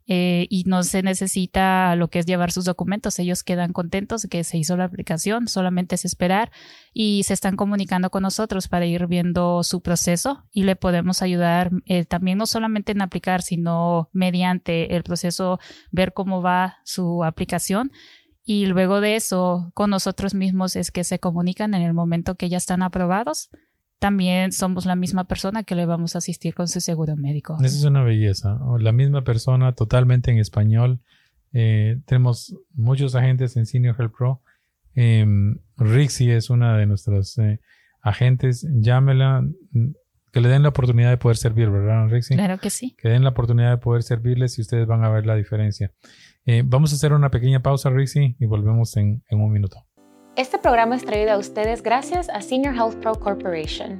Eh, 0.08 0.48
y 0.50 0.64
no 0.66 0.84
se 0.84 1.04
necesita 1.04 1.96
lo 1.96 2.10
que 2.10 2.20
es 2.20 2.26
llevar 2.26 2.52
sus 2.52 2.66
documentos. 2.66 3.20
Ellos 3.20 3.44
quedan 3.44 3.72
contentos 3.72 4.24
de 4.24 4.30
que 4.30 4.44
se 4.44 4.58
hizo 4.58 4.76
la 4.76 4.86
aplicación, 4.86 5.48
solamente 5.48 5.96
es 5.96 6.06
esperar 6.06 6.52
y 6.94 7.24
se 7.24 7.34
están 7.34 7.56
comunicando 7.56 8.10
con 8.10 8.24
nosotros 8.24 8.68
para 8.68 8.86
ir 8.86 9.08
viendo 9.08 9.64
su 9.64 9.82
proceso 9.82 10.44
y 10.52 10.64
le 10.64 10.76
podemos 10.76 11.22
ayudar 11.22 11.72
eh, 11.86 12.06
también 12.06 12.38
no 12.40 12.46
solamente 12.46 12.92
en 12.92 13.02
aplicar, 13.02 13.42
sino 13.42 14.10
mediante 14.12 14.96
el 14.96 15.04
proceso 15.04 15.60
ver 15.92 16.14
cómo 16.14 16.42
va 16.42 16.78
su 16.84 17.24
aplicación. 17.24 17.92
Y 18.44 18.66
luego 18.66 19.02
de 19.02 19.16
eso, 19.16 19.72
con 19.76 19.92
nosotros 19.92 20.34
mismos 20.34 20.76
es 20.76 20.92
que 20.92 21.04
se 21.04 21.20
comunican 21.20 21.76
en 21.76 21.84
el 21.84 21.94
momento 21.94 22.36
que 22.36 22.50
ya 22.50 22.58
están 22.58 22.82
aprobados 22.82 23.50
también 24.02 24.52
somos 24.52 24.88
la 24.88 24.96
misma 24.96 25.26
persona 25.26 25.62
que 25.62 25.76
le 25.76 25.86
vamos 25.86 26.16
a 26.16 26.18
asistir 26.18 26.56
con 26.56 26.68
su 26.68 26.82
seguro 26.82 27.16
médico. 27.16 27.56
Esa 27.60 27.78
es 27.78 27.84
una 27.84 28.02
belleza. 28.04 28.60
La 28.80 28.92
misma 28.92 29.24
persona 29.24 29.76
totalmente 29.76 30.32
en 30.32 30.40
español. 30.40 31.02
Eh, 31.54 32.00
tenemos 32.08 32.56
muchos 32.74 33.14
agentes 33.14 33.56
en 33.58 33.68
Senior 33.68 33.96
Health 34.00 34.14
Pro. 34.18 34.42
Eh, 34.96 35.24
Rixie 35.78 36.36
es 36.36 36.50
una 36.50 36.76
de 36.78 36.88
nuestras 36.88 37.38
eh, 37.38 37.60
agentes. 38.02 38.68
Llámela. 38.72 39.48
Que 40.32 40.42
le 40.42 40.50
den 40.50 40.64
la 40.64 40.70
oportunidad 40.70 41.12
de 41.12 41.18
poder 41.18 41.38
servir, 41.38 41.70
¿verdad, 41.70 42.08
Rixie? 42.10 42.38
Claro 42.38 42.58
que 42.58 42.72
sí. 42.72 42.96
Que 42.98 43.10
den 43.10 43.24
la 43.24 43.30
oportunidad 43.30 43.70
de 43.70 43.78
poder 43.78 44.02
servirles 44.02 44.58
y 44.58 44.62
ustedes 44.62 44.88
van 44.88 45.04
a 45.04 45.10
ver 45.10 45.28
la 45.28 45.36
diferencia. 45.36 45.92
Eh, 46.48 46.64
vamos 46.66 46.92
a 46.92 46.96
hacer 46.96 47.14
una 47.14 47.30
pequeña 47.30 47.62
pausa, 47.62 47.92
Rixie, 47.92 48.36
y 48.40 48.46
volvemos 48.48 48.98
en 48.98 49.22
un 49.30 49.52
minuto. 49.52 49.86
Este 50.38 50.58
programa 50.58 50.96
es 50.96 51.04
traído 51.04 51.34
a 51.34 51.38
ustedes 51.38 51.84
gracias 51.84 52.30
a 52.30 52.42
Senior 52.42 52.74
Health 52.74 52.96
Pro 53.02 53.16
Corporation. 53.16 54.00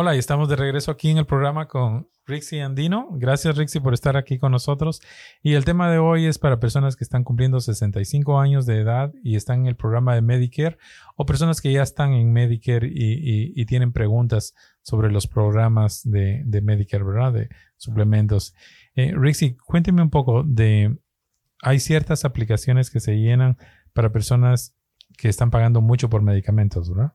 Hola, 0.00 0.14
y 0.14 0.20
estamos 0.20 0.48
de 0.48 0.54
regreso 0.54 0.92
aquí 0.92 1.10
en 1.10 1.18
el 1.18 1.26
programa 1.26 1.66
con 1.66 2.08
Rixie 2.24 2.62
Andino. 2.62 3.08
Gracias 3.14 3.56
Rixie 3.56 3.80
por 3.80 3.94
estar 3.94 4.16
aquí 4.16 4.38
con 4.38 4.52
nosotros. 4.52 5.02
Y 5.42 5.54
el 5.54 5.64
tema 5.64 5.90
de 5.90 5.98
hoy 5.98 6.26
es 6.26 6.38
para 6.38 6.60
personas 6.60 6.94
que 6.94 7.02
están 7.02 7.24
cumpliendo 7.24 7.58
65 7.58 8.38
años 8.38 8.64
de 8.64 8.78
edad 8.78 9.12
y 9.24 9.34
están 9.34 9.62
en 9.62 9.66
el 9.66 9.74
programa 9.74 10.14
de 10.14 10.22
Medicare 10.22 10.78
o 11.16 11.26
personas 11.26 11.60
que 11.60 11.72
ya 11.72 11.82
están 11.82 12.12
en 12.12 12.32
Medicare 12.32 12.88
y, 12.88 13.66
tienen 13.66 13.90
preguntas 13.90 14.54
sobre 14.82 15.10
los 15.10 15.26
programas 15.26 16.02
de, 16.04 16.44
Medicare, 16.62 17.02
¿verdad? 17.02 17.32
De 17.32 17.48
suplementos. 17.76 18.54
Eh, 18.94 19.12
Rixie, 19.16 19.56
cuénteme 19.56 20.00
un 20.00 20.10
poco 20.10 20.44
de... 20.44 20.96
Hay 21.60 21.80
ciertas 21.80 22.24
aplicaciones 22.24 22.90
que 22.90 23.00
se 23.00 23.18
llenan 23.18 23.58
para 23.94 24.12
personas 24.12 24.76
que 25.16 25.28
están 25.28 25.50
pagando 25.50 25.80
mucho 25.80 26.08
por 26.08 26.22
medicamentos, 26.22 26.88
¿verdad? 26.88 27.14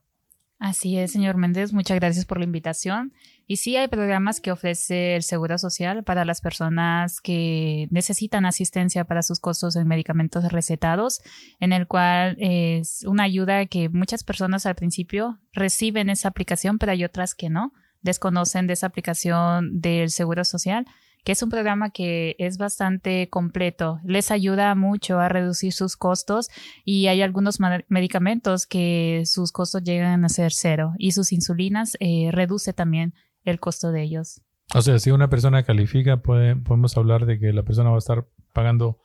Así 0.58 0.96
es, 0.98 1.12
señor 1.12 1.36
Méndez, 1.36 1.72
muchas 1.72 1.98
gracias 1.98 2.24
por 2.24 2.38
la 2.38 2.44
invitación. 2.44 3.12
Y 3.46 3.56
sí 3.56 3.76
hay 3.76 3.88
programas 3.88 4.40
que 4.40 4.52
ofrece 4.52 5.16
el 5.16 5.22
Seguro 5.22 5.58
Social 5.58 6.04
para 6.04 6.24
las 6.24 6.40
personas 6.40 7.20
que 7.20 7.88
necesitan 7.90 8.46
asistencia 8.46 9.04
para 9.04 9.22
sus 9.22 9.40
costos 9.40 9.76
en 9.76 9.86
medicamentos 9.86 10.50
recetados, 10.50 11.20
en 11.60 11.72
el 11.72 11.86
cual 11.86 12.36
es 12.38 13.04
una 13.06 13.24
ayuda 13.24 13.66
que 13.66 13.88
muchas 13.88 14.24
personas 14.24 14.64
al 14.64 14.76
principio 14.76 15.40
reciben 15.52 16.08
esa 16.08 16.28
aplicación, 16.28 16.78
pero 16.78 16.92
hay 16.92 17.04
otras 17.04 17.34
que 17.34 17.50
no, 17.50 17.72
desconocen 18.00 18.66
de 18.66 18.74
esa 18.74 18.86
aplicación 18.86 19.80
del 19.80 20.10
Seguro 20.10 20.44
Social 20.44 20.86
que 21.24 21.32
es 21.32 21.42
un 21.42 21.48
programa 21.48 21.90
que 21.90 22.36
es 22.38 22.58
bastante 22.58 23.28
completo. 23.30 23.98
Les 24.04 24.30
ayuda 24.30 24.74
mucho 24.74 25.18
a 25.18 25.28
reducir 25.28 25.72
sus 25.72 25.96
costos 25.96 26.50
y 26.84 27.06
hay 27.06 27.22
algunos 27.22 27.58
medicamentos 27.88 28.66
que 28.66 29.22
sus 29.24 29.50
costos 29.50 29.82
llegan 29.82 30.24
a 30.24 30.28
ser 30.28 30.52
cero 30.52 30.92
y 30.98 31.12
sus 31.12 31.32
insulinas 31.32 31.96
eh, 31.98 32.28
reduce 32.30 32.74
también 32.74 33.14
el 33.44 33.58
costo 33.58 33.90
de 33.90 34.02
ellos. 34.02 34.42
O 34.74 34.82
sea, 34.82 34.98
si 34.98 35.10
una 35.10 35.28
persona 35.28 35.62
califica, 35.62 36.18
puede, 36.18 36.56
podemos 36.56 36.96
hablar 36.96 37.26
de 37.26 37.38
que 37.38 37.52
la 37.52 37.62
persona 37.62 37.90
va 37.90 37.96
a 37.96 37.98
estar 37.98 38.26
pagando 38.52 38.98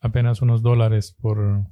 apenas 0.00 0.42
unos 0.42 0.62
dólares 0.62 1.16
por, 1.20 1.64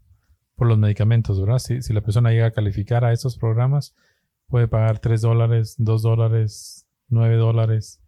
por 0.57 0.67
los 0.67 0.79
medicamentos, 0.79 1.41
¿verdad? 1.41 1.59
Si, 1.59 1.83
si 1.83 1.93
la 1.93 2.01
persona 2.01 2.31
llega 2.31 2.47
a 2.47 2.53
calificar 2.53 3.05
a 3.05 3.13
esos 3.13 3.39
programas, 3.39 3.95
puede 4.49 4.67
pagar 4.67 4.99
tres 4.99 5.21
dólares, 5.21 5.77
dos 5.79 6.03
dólares, 6.03 6.87
nueve 7.09 7.37
dólares. 7.37 8.01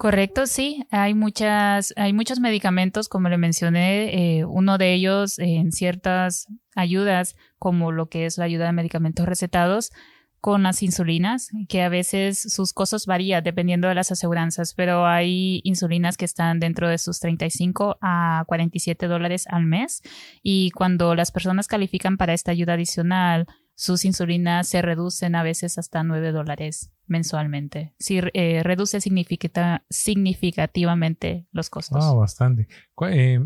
Correcto, 0.00 0.46
sí. 0.46 0.86
Hay 0.90 1.12
muchas, 1.12 1.92
hay 1.94 2.14
muchos 2.14 2.40
medicamentos, 2.40 3.10
como 3.10 3.28
le 3.28 3.36
mencioné, 3.36 4.38
eh, 4.38 4.46
uno 4.46 4.78
de 4.78 4.94
ellos 4.94 5.38
en 5.38 5.72
ciertas 5.72 6.46
ayudas, 6.74 7.36
como 7.58 7.92
lo 7.92 8.08
que 8.08 8.24
es 8.24 8.38
la 8.38 8.46
ayuda 8.46 8.64
de 8.64 8.72
medicamentos 8.72 9.26
recetados, 9.26 9.92
con 10.40 10.62
las 10.62 10.82
insulinas, 10.82 11.50
que 11.68 11.82
a 11.82 11.90
veces 11.90 12.40
sus 12.40 12.72
costos 12.72 13.04
varían 13.04 13.44
dependiendo 13.44 13.88
de 13.88 13.94
las 13.94 14.10
aseguranzas, 14.10 14.72
pero 14.72 15.06
hay 15.06 15.60
insulinas 15.64 16.16
que 16.16 16.24
están 16.24 16.60
dentro 16.60 16.88
de 16.88 16.96
sus 16.96 17.20
35 17.20 17.98
a 18.00 18.44
47 18.46 19.06
dólares 19.06 19.46
al 19.48 19.66
mes. 19.66 20.00
Y 20.42 20.70
cuando 20.70 21.14
las 21.14 21.30
personas 21.30 21.66
califican 21.66 22.16
para 22.16 22.32
esta 22.32 22.52
ayuda 22.52 22.72
adicional, 22.72 23.46
sus 23.80 24.04
insulinas 24.04 24.68
se 24.68 24.82
reducen 24.82 25.34
a 25.34 25.42
veces 25.42 25.78
hasta 25.78 26.04
9 26.04 26.32
dólares 26.32 26.92
mensualmente. 27.06 27.94
Sí, 27.98 28.20
eh, 28.34 28.60
reduce 28.62 29.00
significativamente 29.00 31.46
los 31.50 31.70
costos. 31.70 32.04
Ah, 32.04 32.12
bastante. 32.12 32.68
Eh, 33.08 33.40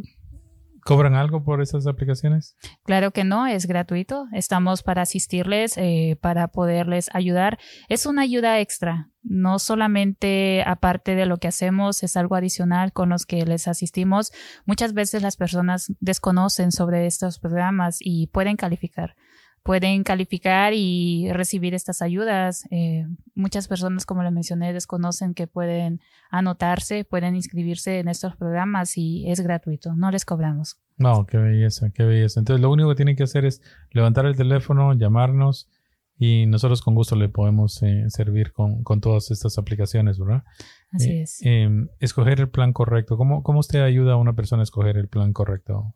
¿Cobran 0.83 1.15
algo 1.15 1.45
por 1.45 1.63
esas 1.63 1.87
aplicaciones? 1.87 2.57
Claro 2.83 3.13
que 3.13 3.23
no, 3.23 3.47
es 3.47 3.67
gratuito. 3.67 4.27
Estamos 4.33 4.83
para 4.83 5.03
asistirles, 5.03 5.77
eh, 5.77 6.19
para 6.21 6.49
poderles 6.49 7.11
ayudar. 7.15 7.61
Es 7.89 8.05
una 8.05 8.23
ayuda 8.23 8.59
extra. 8.59 9.11
No 9.23 9.61
solamente 9.61 10.65
aparte 10.67 11.15
de 11.15 11.27
lo 11.27 11.37
que 11.37 11.47
hacemos, 11.47 12.03
es 12.03 12.17
algo 12.17 12.35
adicional 12.35 12.93
con 12.93 13.09
los 13.09 13.25
que 13.25 13.47
les 13.47 13.69
asistimos. 13.69 14.33
Muchas 14.67 14.95
veces 14.95 15.23
las 15.23 15.37
personas 15.37 15.93
desconocen 16.01 16.73
sobre 16.73 17.07
estos 17.07 17.39
programas 17.39 17.99
y 18.01 18.27
pueden 18.27 18.57
calificar 18.57 19.15
pueden 19.65 20.05
calificar 20.05 20.75
y 20.75 21.33
recibir 21.33 21.75
estas 21.75 22.03
ayudas. 22.03 22.65
Eh, 22.71 23.07
muchas 23.35 23.67
personas, 23.67 24.05
como 24.05 24.23
le 24.23 24.31
mencioné, 24.31 24.75
desconocen 24.75 25.33
que 25.33 25.47
pueden 25.47 26.01
anotarse, 26.31 27.05
pueden 27.05 27.35
inscribirse 27.35 27.99
en 27.99 28.09
estos 28.09 28.37
programas 28.37 28.99
y 28.99 29.25
es 29.29 29.41
gratuito, 29.41 29.97
no 29.97 30.11
les 30.11 30.27
cobramos. 30.27 30.79
No, 30.99 31.25
qué 31.25 31.39
belleza, 31.39 31.91
qué 31.91 32.05
belleza. 32.05 32.41
Entonces, 32.41 32.61
lo 32.61 32.71
único 32.71 32.91
que 32.91 32.95
tienen 32.95 33.17
que 33.17 33.23
hacer 33.23 33.47
es 33.47 33.63
levantar 33.91 34.27
el 34.27 34.37
teléfono, 34.37 34.93
llamarnos 34.93 35.71
y 36.19 36.45
nosotros 36.45 36.83
con 36.83 36.95
gusto 36.95 37.17
le 37.17 37.31
podemos 37.31 37.83
eh, 37.83 38.05
servir 38.09 38.53
con, 38.53 38.85
todas 39.01 39.31
estas 39.31 39.57
aplicaciones, 39.57 40.19
¿verdad? 40.19 40.45
Así 40.93 41.11
eh, 41.11 41.23
es. 41.23 41.41
Em, 41.43 41.89
escoger 42.01 42.39
el 42.39 42.51
plan 42.51 42.75
correcto. 42.75 43.17
¿Cómo, 43.17 43.43
¿Cómo 43.43 43.61
usted 43.61 43.81
ayuda 43.81 44.13
a 44.13 44.17
una 44.17 44.35
persona 44.35 44.61
a 44.61 44.65
escoger 44.65 44.99
el 44.99 45.09
plan 45.09 45.33
correcto, 45.33 45.95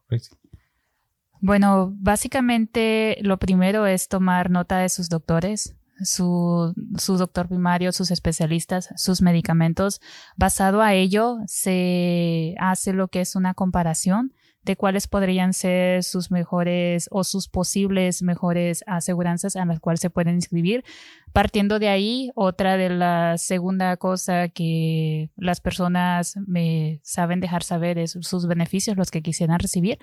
bueno, 1.40 1.92
básicamente 1.96 3.18
lo 3.22 3.38
primero 3.38 3.86
es 3.86 4.08
tomar 4.08 4.50
nota 4.50 4.78
de 4.78 4.88
sus 4.88 5.08
doctores, 5.08 5.76
su, 6.02 6.74
su, 6.96 7.16
doctor 7.16 7.48
primario, 7.48 7.92
sus 7.92 8.10
especialistas, 8.10 8.90
sus 8.96 9.22
medicamentos. 9.22 10.00
Basado 10.36 10.80
a 10.80 10.94
ello, 10.94 11.38
se 11.46 12.54
hace 12.58 12.92
lo 12.92 13.08
que 13.08 13.20
es 13.20 13.36
una 13.36 13.54
comparación 13.54 14.32
de 14.62 14.76
cuáles 14.76 15.08
podrían 15.08 15.52
ser 15.52 16.04
sus 16.04 16.30
mejores 16.30 17.08
o 17.10 17.24
sus 17.24 17.48
posibles 17.48 18.22
mejores 18.22 18.84
aseguranzas 18.86 19.56
a 19.56 19.64
las 19.64 19.80
cuales 19.80 20.00
se 20.00 20.10
pueden 20.10 20.34
inscribir. 20.34 20.84
Partiendo 21.32 21.78
de 21.78 21.88
ahí, 21.88 22.30
otra 22.34 22.76
de 22.76 22.90
la 22.90 23.38
segunda 23.38 23.96
cosa 23.96 24.48
que 24.48 25.30
las 25.36 25.60
personas 25.60 26.36
me 26.46 27.00
saben 27.02 27.40
dejar 27.40 27.62
saber 27.62 27.98
es 27.98 28.18
sus 28.20 28.46
beneficios, 28.46 28.96
los 28.96 29.10
que 29.10 29.22
quisieran 29.22 29.58
recibir. 29.58 29.98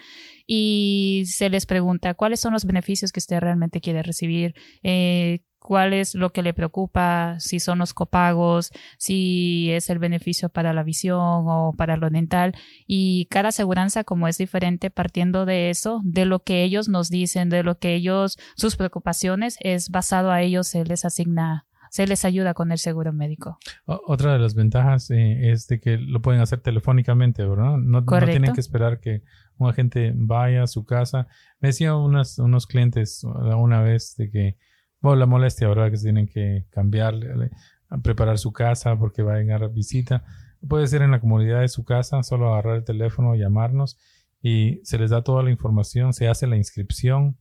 Y 0.48 1.24
se 1.28 1.50
les 1.50 1.66
pregunta 1.66 2.14
cuáles 2.14 2.40
son 2.40 2.54
los 2.54 2.66
beneficios 2.66 3.12
que 3.12 3.20
usted 3.20 3.40
realmente 3.40 3.82
quiere 3.82 4.04
recibir. 4.04 4.56
Eh, 4.84 5.42
cuál 5.66 5.94
es 5.94 6.14
lo 6.14 6.32
que 6.32 6.44
le 6.44 6.54
preocupa, 6.54 7.40
si 7.40 7.60
son 7.60 7.80
los 7.80 7.96
copagos, 7.96 8.72
si 9.00 9.72
es 9.72 9.90
el 9.90 9.98
beneficio 9.98 10.50
para 10.50 10.74
la 10.74 10.84
visión 10.84 11.18
o 11.20 11.74
para 11.76 11.98
lo 11.98 12.12
dental. 12.12 12.54
Y 12.86 13.26
cada 13.32 13.50
aseguranza 13.50 14.04
como 14.04 14.28
es 14.28 14.38
diferente 14.38 14.92
partiendo 14.92 15.48
de 15.48 15.72
eso, 15.72 16.02
de 16.04 16.26
lo 16.26 16.44
que 16.44 16.62
ellos 16.62 16.88
nos 16.88 17.10
dicen, 17.10 17.50
de 17.50 17.64
lo 17.64 17.80
que 17.80 17.96
ellos, 17.96 18.38
sus 18.56 18.76
preocupaciones, 18.76 19.58
es 19.60 19.90
basado 19.90 20.30
a 20.30 20.44
ellos, 20.44 20.68
se 20.68 20.86
les 20.86 21.04
asigna 21.04 21.66
se 21.90 22.08
les 22.08 22.26
ayuda 22.26 22.54
con 22.54 22.74
el 22.74 22.78
seguro 22.78 23.14
médico. 23.14 23.58
Otra 23.86 24.34
de 24.34 24.40
las 24.40 24.54
ventajas 24.54 25.10
eh, 25.12 25.52
es 25.52 25.68
de 25.68 25.80
que 25.80 25.98
lo 25.98 26.22
pueden 26.22 26.42
hacer 26.42 26.60
telefónicamente, 26.60 27.46
¿verdad? 27.46 27.78
No, 27.78 28.02
no, 28.02 28.06
tienen 28.26 28.54
que 28.54 28.60
esperar 28.60 29.00
que 29.00 29.22
un 29.58 29.70
agente 29.70 30.12
vaya 30.14 30.64
a 30.64 30.68
su 30.68 30.84
casa. 30.84 31.28
Me 31.62 31.70
decían 31.70 31.96
unas, 31.96 32.38
unos 32.38 32.68
clientes 32.68 33.24
una 33.24 33.82
vez 33.82 34.16
de 34.18 34.30
que, 34.30 34.58
la 35.14 35.28
molestia, 35.28 35.68
¿verdad? 35.68 35.92
Que 35.92 35.98
se 35.98 36.06
tienen 36.06 36.28
que 36.28 36.66
cambiar, 36.72 37.14
preparar 38.02 38.40
su 38.40 38.52
casa 38.52 38.98
porque 38.98 39.22
va 39.22 39.36
a 39.36 39.38
llegar 39.38 39.70
visita. 39.72 40.24
Puede 40.68 40.88
ser 40.88 41.04
en 41.04 41.12
la 41.12 41.20
comunidad 41.20 41.62
de 41.62 41.68
su 41.68 41.84
casa, 41.84 42.24
solo 42.24 42.52
agarrar 42.52 42.78
el 42.78 42.84
teléfono, 42.84 43.36
llamarnos 43.36 44.00
y 44.42 44.80
se 44.84 44.98
les 44.98 45.10
da 45.10 45.24
toda 45.24 45.44
la 45.44 45.52
información, 45.52 46.14
se 46.14 46.28
hace 46.28 46.48
la 46.48 46.56
inscripción, 46.56 47.38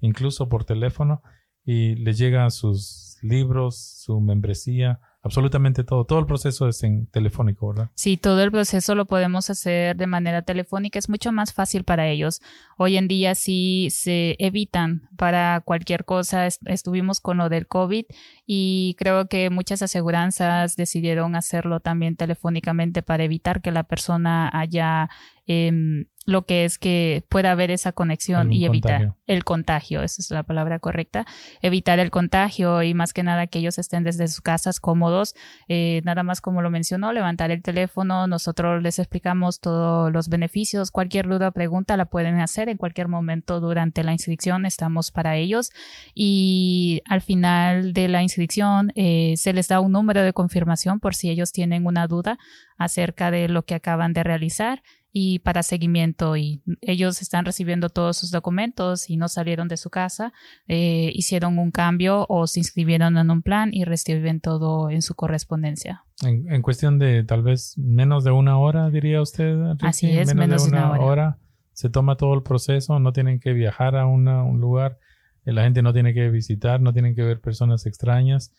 incluso 0.00 0.48
por 0.48 0.64
teléfono, 0.64 1.20
y 1.64 1.96
les 1.96 2.16
llegan 2.16 2.50
sus 2.50 3.18
libros, 3.22 3.76
su 3.76 4.20
membresía, 4.20 5.00
absolutamente 5.24 5.82
todo. 5.84 6.04
Todo 6.04 6.20
el 6.20 6.26
proceso 6.26 6.68
es 6.68 6.82
en 6.82 7.06
telefónico, 7.06 7.68
¿verdad? 7.68 7.90
Sí, 7.94 8.16
todo 8.16 8.42
el 8.42 8.52
proceso 8.52 8.94
lo 8.94 9.06
podemos 9.06 9.50
hacer 9.50 9.96
de 9.96 10.06
manera 10.06 10.42
telefónica. 10.42 10.98
Es 10.98 11.08
mucho 11.08 11.32
más 11.32 11.52
fácil 11.52 11.82
para 11.84 12.06
ellos. 12.08 12.40
Hoy 12.76 12.96
en 12.96 13.08
día 13.08 13.34
sí 13.34 13.88
se 13.90 14.36
evitan 14.38 15.08
para 15.16 15.62
cualquier 15.62 16.04
cosa. 16.04 16.46
Estuvimos 16.46 17.20
con 17.20 17.38
lo 17.38 17.48
del 17.48 17.66
COVID 17.66 18.04
y 18.46 18.94
creo 18.98 19.26
que 19.26 19.48
muchas 19.50 19.80
aseguranzas 19.82 20.76
decidieron 20.76 21.34
hacerlo 21.36 21.80
también 21.80 22.16
telefónicamente 22.16 23.02
para 23.02 23.24
evitar 23.24 23.62
que 23.62 23.72
la 23.72 23.84
persona 23.84 24.50
haya 24.52 25.08
eh, 25.46 26.06
lo 26.26 26.46
que 26.46 26.64
es 26.64 26.78
que 26.78 27.24
pueda 27.28 27.52
haber 27.52 27.70
esa 27.70 27.92
conexión 27.92 28.52
y 28.52 28.64
evitar 28.64 29.14
el 29.26 29.44
contagio, 29.44 30.02
esa 30.02 30.22
es 30.22 30.30
la 30.30 30.42
palabra 30.42 30.78
correcta, 30.78 31.26
evitar 31.60 31.98
el 31.98 32.10
contagio 32.10 32.82
y 32.82 32.94
más 32.94 33.12
que 33.12 33.22
nada 33.22 33.46
que 33.46 33.58
ellos 33.58 33.78
estén 33.78 34.04
desde 34.04 34.28
sus 34.28 34.40
casas 34.40 34.80
cómodos, 34.80 35.34
eh, 35.68 36.00
nada 36.04 36.22
más 36.22 36.40
como 36.40 36.62
lo 36.62 36.70
mencionó, 36.70 37.12
levantar 37.12 37.50
el 37.50 37.62
teléfono, 37.62 38.26
nosotros 38.26 38.82
les 38.82 38.98
explicamos 38.98 39.60
todos 39.60 40.10
los 40.12 40.28
beneficios, 40.28 40.90
cualquier 40.90 41.28
duda 41.28 41.48
o 41.48 41.52
pregunta 41.52 41.96
la 41.96 42.06
pueden 42.06 42.40
hacer 42.40 42.68
en 42.70 42.78
cualquier 42.78 43.08
momento 43.08 43.60
durante 43.60 44.02
la 44.02 44.12
inscripción, 44.12 44.64
estamos 44.64 45.10
para 45.10 45.36
ellos. 45.36 45.70
Y 46.14 47.02
al 47.06 47.20
final 47.20 47.92
de 47.92 48.08
la 48.08 48.22
inscripción 48.22 48.92
eh, 48.94 49.34
se 49.36 49.52
les 49.52 49.68
da 49.68 49.80
un 49.80 49.92
número 49.92 50.22
de 50.22 50.32
confirmación 50.32 51.00
por 51.00 51.14
si 51.14 51.28
ellos 51.28 51.52
tienen 51.52 51.86
una 51.86 52.06
duda 52.06 52.38
acerca 52.78 53.30
de 53.30 53.48
lo 53.48 53.64
que 53.64 53.74
acaban 53.74 54.12
de 54.12 54.24
realizar 54.24 54.82
y 55.16 55.38
para 55.38 55.62
seguimiento 55.62 56.36
y 56.36 56.60
ellos 56.80 57.22
están 57.22 57.44
recibiendo 57.44 57.88
todos 57.88 58.16
sus 58.16 58.32
documentos 58.32 59.08
y 59.08 59.16
no 59.16 59.28
salieron 59.28 59.68
de 59.68 59.76
su 59.76 59.88
casa, 59.88 60.32
eh, 60.66 61.12
hicieron 61.14 61.56
un 61.60 61.70
cambio 61.70 62.26
o 62.28 62.48
se 62.48 62.58
inscribieron 62.58 63.16
en 63.16 63.30
un 63.30 63.40
plan 63.40 63.70
y 63.72 63.84
reciben 63.84 64.40
todo 64.40 64.90
en 64.90 65.02
su 65.02 65.14
correspondencia. 65.14 66.04
En, 66.24 66.62
cuestión 66.62 66.98
de 66.98 67.22
tal 67.22 67.44
vez 67.44 67.78
menos 67.78 68.24
de 68.24 68.32
una 68.32 68.58
hora, 68.58 68.90
diría 68.90 69.22
usted. 69.22 69.56
Así 69.82 70.10
es, 70.10 70.34
menos, 70.34 70.64
de 70.64 70.76
una, 70.76 70.90
hora. 70.98 71.38
Se 71.72 71.88
toma 71.88 72.16
todo 72.16 72.34
el 72.34 72.42
proceso, 72.42 72.98
no 72.98 73.12
tienen 73.12 73.38
que 73.38 73.52
viajar 73.52 73.94
a 73.94 74.06
un 74.06 74.24
lugar, 74.60 74.98
eh, 75.44 75.52
la 75.52 75.62
gente 75.62 75.80
no 75.82 75.92
tiene 75.92 76.12
que 76.12 76.28
visitar, 76.28 76.80
no 76.80 76.92
tienen 76.92 77.14
que 77.14 77.22
ver 77.22 77.40
personas 77.40 77.86
extrañas, 77.86 78.52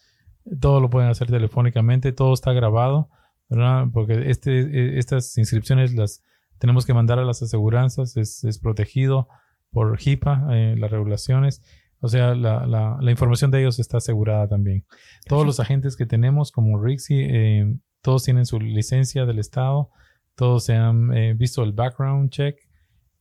todo 0.61 0.79
lo 0.79 0.89
pueden 0.89 1.09
hacer 1.09 1.27
telefónicamente, 1.27 2.13
todo 2.13 2.33
está 2.33 2.53
grabado, 2.53 3.09
¿verdad? 3.49 3.87
Porque 3.91 4.29
este, 4.29 4.51
e, 4.61 4.99
estas 4.99 5.37
inscripciones 5.37 5.93
las 5.93 6.23
tenemos 6.59 6.85
que 6.85 6.93
mandar 6.93 7.19
a 7.19 7.25
las 7.25 7.41
aseguranzas, 7.41 8.17
es, 8.17 8.59
protegido 8.59 9.27
por 9.71 9.97
HIPAA, 9.99 10.47
eh, 10.51 10.75
las 10.77 10.91
regulaciones. 10.91 11.61
O 11.99 12.07
sea, 12.07 12.35
la, 12.35 12.65
la, 12.65 13.11
información 13.11 13.51
de 13.51 13.61
ellos 13.61 13.79
está 13.79 13.97
asegurada 13.97 14.47
también. 14.47 14.85
Todos 15.27 15.45
los 15.45 15.59
agentes 15.59 15.95
que 15.95 16.05
tenemos, 16.05 16.51
como 16.51 16.81
Rixi, 16.81 17.15
eh, 17.19 17.75
todos 18.01 18.23
tienen 18.23 18.45
su 18.45 18.59
licencia 18.59 19.25
del 19.25 19.39
Estado, 19.39 19.89
todos 20.35 20.65
se 20.65 20.75
han 20.75 21.13
eh, 21.13 21.33
visto 21.33 21.63
el 21.63 21.71
background 21.71 22.29
check 22.29 22.57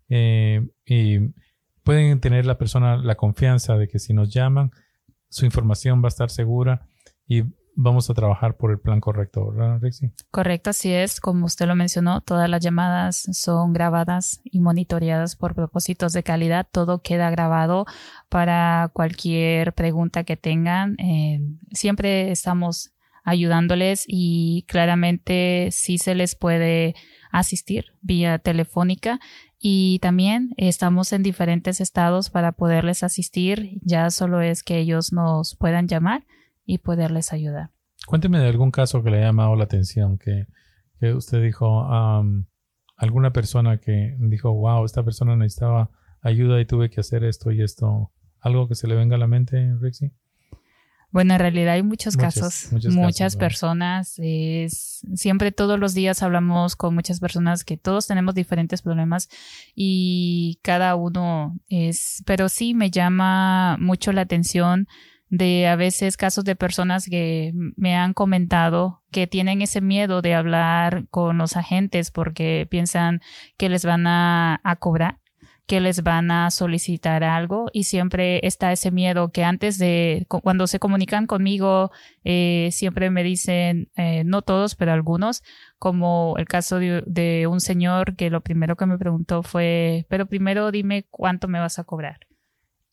y 0.08 1.18
pueden 1.82 2.20
tener 2.20 2.46
la 2.46 2.58
persona 2.58 2.96
la 2.96 3.14
confianza 3.14 3.76
de 3.76 3.88
que 3.88 3.98
si 3.98 4.12
nos 4.12 4.32
llaman, 4.32 4.70
su 5.28 5.44
información 5.44 6.02
va 6.02 6.06
a 6.06 6.08
estar 6.08 6.30
segura 6.30 6.86
y 7.26 7.42
vamos 7.76 8.08
a 8.10 8.14
trabajar 8.14 8.56
por 8.56 8.70
el 8.70 8.78
plan 8.78 9.00
correcto, 9.00 9.50
¿verdad, 9.50 9.78
Rexy? 9.80 10.10
Correcto, 10.30 10.70
así 10.70 10.92
es. 10.92 11.20
Como 11.20 11.46
usted 11.46 11.66
lo 11.66 11.74
mencionó, 11.74 12.20
todas 12.20 12.48
las 12.48 12.62
llamadas 12.62 13.28
son 13.32 13.72
grabadas 13.72 14.40
y 14.44 14.60
monitoreadas 14.60 15.36
por 15.36 15.54
propósitos 15.54 16.12
de 16.12 16.22
calidad. 16.22 16.66
Todo 16.70 17.02
queda 17.02 17.30
grabado 17.30 17.86
para 18.28 18.90
cualquier 18.92 19.72
pregunta 19.72 20.24
que 20.24 20.36
tengan. 20.36 20.96
Eh, 20.98 21.40
siempre 21.72 22.30
estamos 22.30 22.92
ayudándoles 23.24 24.04
y 24.06 24.64
claramente 24.68 25.68
sí 25.72 25.98
se 25.98 26.14
les 26.14 26.34
puede 26.36 26.94
asistir 27.32 27.86
vía 28.00 28.38
telefónica 28.38 29.18
y 29.58 29.98
también 30.00 30.50
estamos 30.58 31.12
en 31.12 31.22
diferentes 31.22 31.80
estados 31.80 32.28
para 32.28 32.52
poderles 32.52 33.02
asistir. 33.02 33.78
Ya 33.82 34.10
solo 34.10 34.42
es 34.42 34.62
que 34.62 34.78
ellos 34.78 35.12
nos 35.12 35.56
puedan 35.56 35.88
llamar 35.88 36.24
y 36.64 36.78
poderles 36.78 37.32
ayudar. 37.32 37.70
Cuénteme 38.06 38.38
de 38.38 38.48
algún 38.48 38.70
caso 38.70 39.02
que 39.02 39.10
le 39.10 39.18
haya 39.18 39.26
llamado 39.26 39.56
la 39.56 39.64
atención, 39.64 40.18
que, 40.18 40.46
usted 41.14 41.42
dijo, 41.42 41.86
alguna 42.96 43.32
persona 43.32 43.78
que 43.78 44.16
dijo, 44.18 44.52
wow, 44.52 44.84
esta 44.84 45.04
persona 45.04 45.36
necesitaba 45.36 45.90
ayuda 46.20 46.60
y 46.60 46.66
tuve 46.66 46.90
que 46.90 47.00
hacer 47.00 47.24
esto 47.24 47.50
y 47.50 47.62
esto. 47.62 48.10
¿Algo 48.40 48.68
que 48.68 48.74
se 48.74 48.88
le 48.88 48.94
venga 48.94 49.16
a 49.16 49.18
la 49.18 49.26
mente, 49.26 49.74
Rixie? 49.80 50.12
Bueno, 51.14 51.34
en 51.34 51.38
realidad 51.38 51.74
hay 51.74 51.84
muchos 51.84 52.16
casos, 52.16 52.70
muchas 52.90 53.36
personas. 53.36 54.14
Es, 54.18 55.06
siempre 55.14 55.52
todos 55.52 55.78
los 55.78 55.94
días 55.94 56.24
hablamos 56.24 56.74
con 56.74 56.92
muchas 56.92 57.20
personas 57.20 57.62
que 57.62 57.76
todos 57.76 58.08
tenemos 58.08 58.34
diferentes 58.34 58.82
problemas 58.82 59.28
y 59.76 60.58
cada 60.62 60.96
uno 60.96 61.56
es, 61.68 62.24
pero 62.26 62.48
sí 62.48 62.74
me 62.74 62.90
llama 62.90 63.76
mucho 63.78 64.10
la 64.10 64.22
atención 64.22 64.88
de 65.30 65.66
a 65.66 65.76
veces 65.76 66.16
casos 66.16 66.44
de 66.44 66.56
personas 66.56 67.06
que 67.06 67.52
me 67.76 67.96
han 67.96 68.14
comentado 68.14 69.02
que 69.10 69.26
tienen 69.26 69.62
ese 69.62 69.80
miedo 69.80 70.22
de 70.22 70.34
hablar 70.34 71.06
con 71.10 71.38
los 71.38 71.56
agentes 71.56 72.10
porque 72.10 72.66
piensan 72.70 73.20
que 73.56 73.68
les 73.68 73.84
van 73.84 74.06
a, 74.06 74.60
cobrar 74.80 75.20
que 75.66 75.80
les 75.80 76.02
van 76.02 76.30
a 76.30 76.50
solicitar 76.50 77.24
algo 77.24 77.70
y 77.72 77.84
siempre 77.84 78.46
está 78.46 78.70
ese 78.70 78.90
miedo 78.90 79.32
que 79.32 79.44
antes 79.44 79.78
de 79.78 80.26
cuando 80.28 80.66
se 80.66 80.78
comunican 80.78 81.26
conmigo 81.26 81.90
eh, 82.22 82.68
siempre 82.70 83.08
me 83.08 83.22
dicen 83.22 83.90
eh, 83.96 84.24
no 84.24 84.42
todos 84.42 84.74
pero 84.74 84.92
algunos 84.92 85.42
como 85.78 86.34
el 86.36 86.46
caso 86.46 86.78
de, 86.78 87.02
de, 87.06 87.46
un 87.46 87.60
señor 87.60 88.14
que 88.14 88.28
lo 88.30 88.42
primero 88.42 88.76
que 88.76 88.86
me 88.86 88.98
preguntó 88.98 89.42
fue 89.42 90.06
pero 90.10 90.26
primero 90.26 90.70
dime 90.70 91.06
cuánto 91.10 91.48
me 91.48 91.60
vas 91.60 91.78
a 91.78 91.84
cobrar 91.84 92.18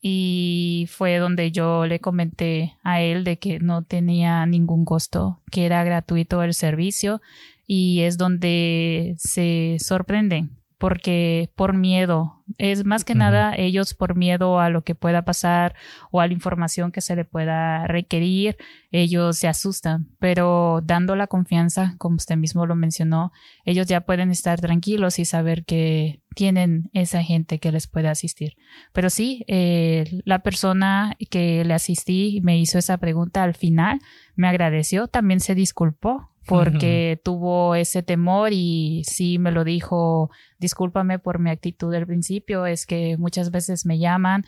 y 0.01 0.87
fue 0.89 1.17
donde 1.17 1.51
yo 1.51 1.85
le 1.85 1.99
comenté 1.99 2.75
a 2.83 3.01
él 3.01 3.23
de 3.23 3.37
que 3.37 3.59
no 3.59 3.83
tenía 3.83 4.45
ningún 4.45 4.85
costo, 4.85 5.39
que 5.51 5.65
era 5.65 5.83
gratuito 5.83 6.41
el 6.43 6.53
servicio 6.53 7.21
y 7.67 8.01
es 8.01 8.17
donde 8.17 9.15
se 9.17 9.77
sorprenden 9.79 10.60
porque 10.81 11.51
por 11.55 11.75
miedo, 11.75 12.43
es 12.57 12.85
más 12.85 13.05
que 13.05 13.13
nada 13.13 13.53
ellos 13.55 13.93
por 13.93 14.15
miedo 14.15 14.59
a 14.59 14.71
lo 14.71 14.83
que 14.83 14.95
pueda 14.95 15.23
pasar 15.23 15.75
o 16.09 16.21
a 16.21 16.25
la 16.25 16.33
información 16.33 16.91
que 16.91 17.01
se 17.01 17.15
le 17.15 17.23
pueda 17.23 17.85
requerir, 17.85 18.57
ellos 18.89 19.37
se 19.37 19.47
asustan, 19.47 20.07
pero 20.17 20.81
dando 20.83 21.15
la 21.15 21.27
confianza, 21.27 21.93
como 21.99 22.15
usted 22.15 22.35
mismo 22.35 22.65
lo 22.65 22.75
mencionó, 22.75 23.31
ellos 23.63 23.85
ya 23.85 24.01
pueden 24.01 24.31
estar 24.31 24.59
tranquilos 24.59 25.19
y 25.19 25.25
saber 25.25 25.65
que 25.65 26.23
tienen 26.33 26.89
esa 26.93 27.21
gente 27.21 27.59
que 27.59 27.71
les 27.71 27.85
puede 27.85 28.07
asistir. 28.07 28.53
Pero 28.91 29.11
sí, 29.11 29.45
eh, 29.47 30.21
la 30.25 30.39
persona 30.39 31.15
que 31.29 31.63
le 31.63 31.75
asistí 31.75 32.41
me 32.41 32.57
hizo 32.57 32.79
esa 32.79 32.97
pregunta 32.97 33.43
al 33.43 33.53
final, 33.53 33.99
me 34.35 34.47
agradeció, 34.47 35.07
también 35.07 35.41
se 35.41 35.53
disculpó 35.53 36.30
porque 36.45 37.21
tuvo 37.23 37.75
ese 37.75 38.03
temor 38.03 38.49
y 38.51 39.03
sí 39.05 39.37
me 39.37 39.51
lo 39.51 39.63
dijo, 39.63 40.31
discúlpame 40.59 41.19
por 41.19 41.39
mi 41.39 41.49
actitud 41.49 41.91
del 41.91 42.07
principio, 42.07 42.65
es 42.65 42.85
que 42.85 43.17
muchas 43.17 43.51
veces 43.51 43.85
me 43.85 43.99
llaman 43.99 44.45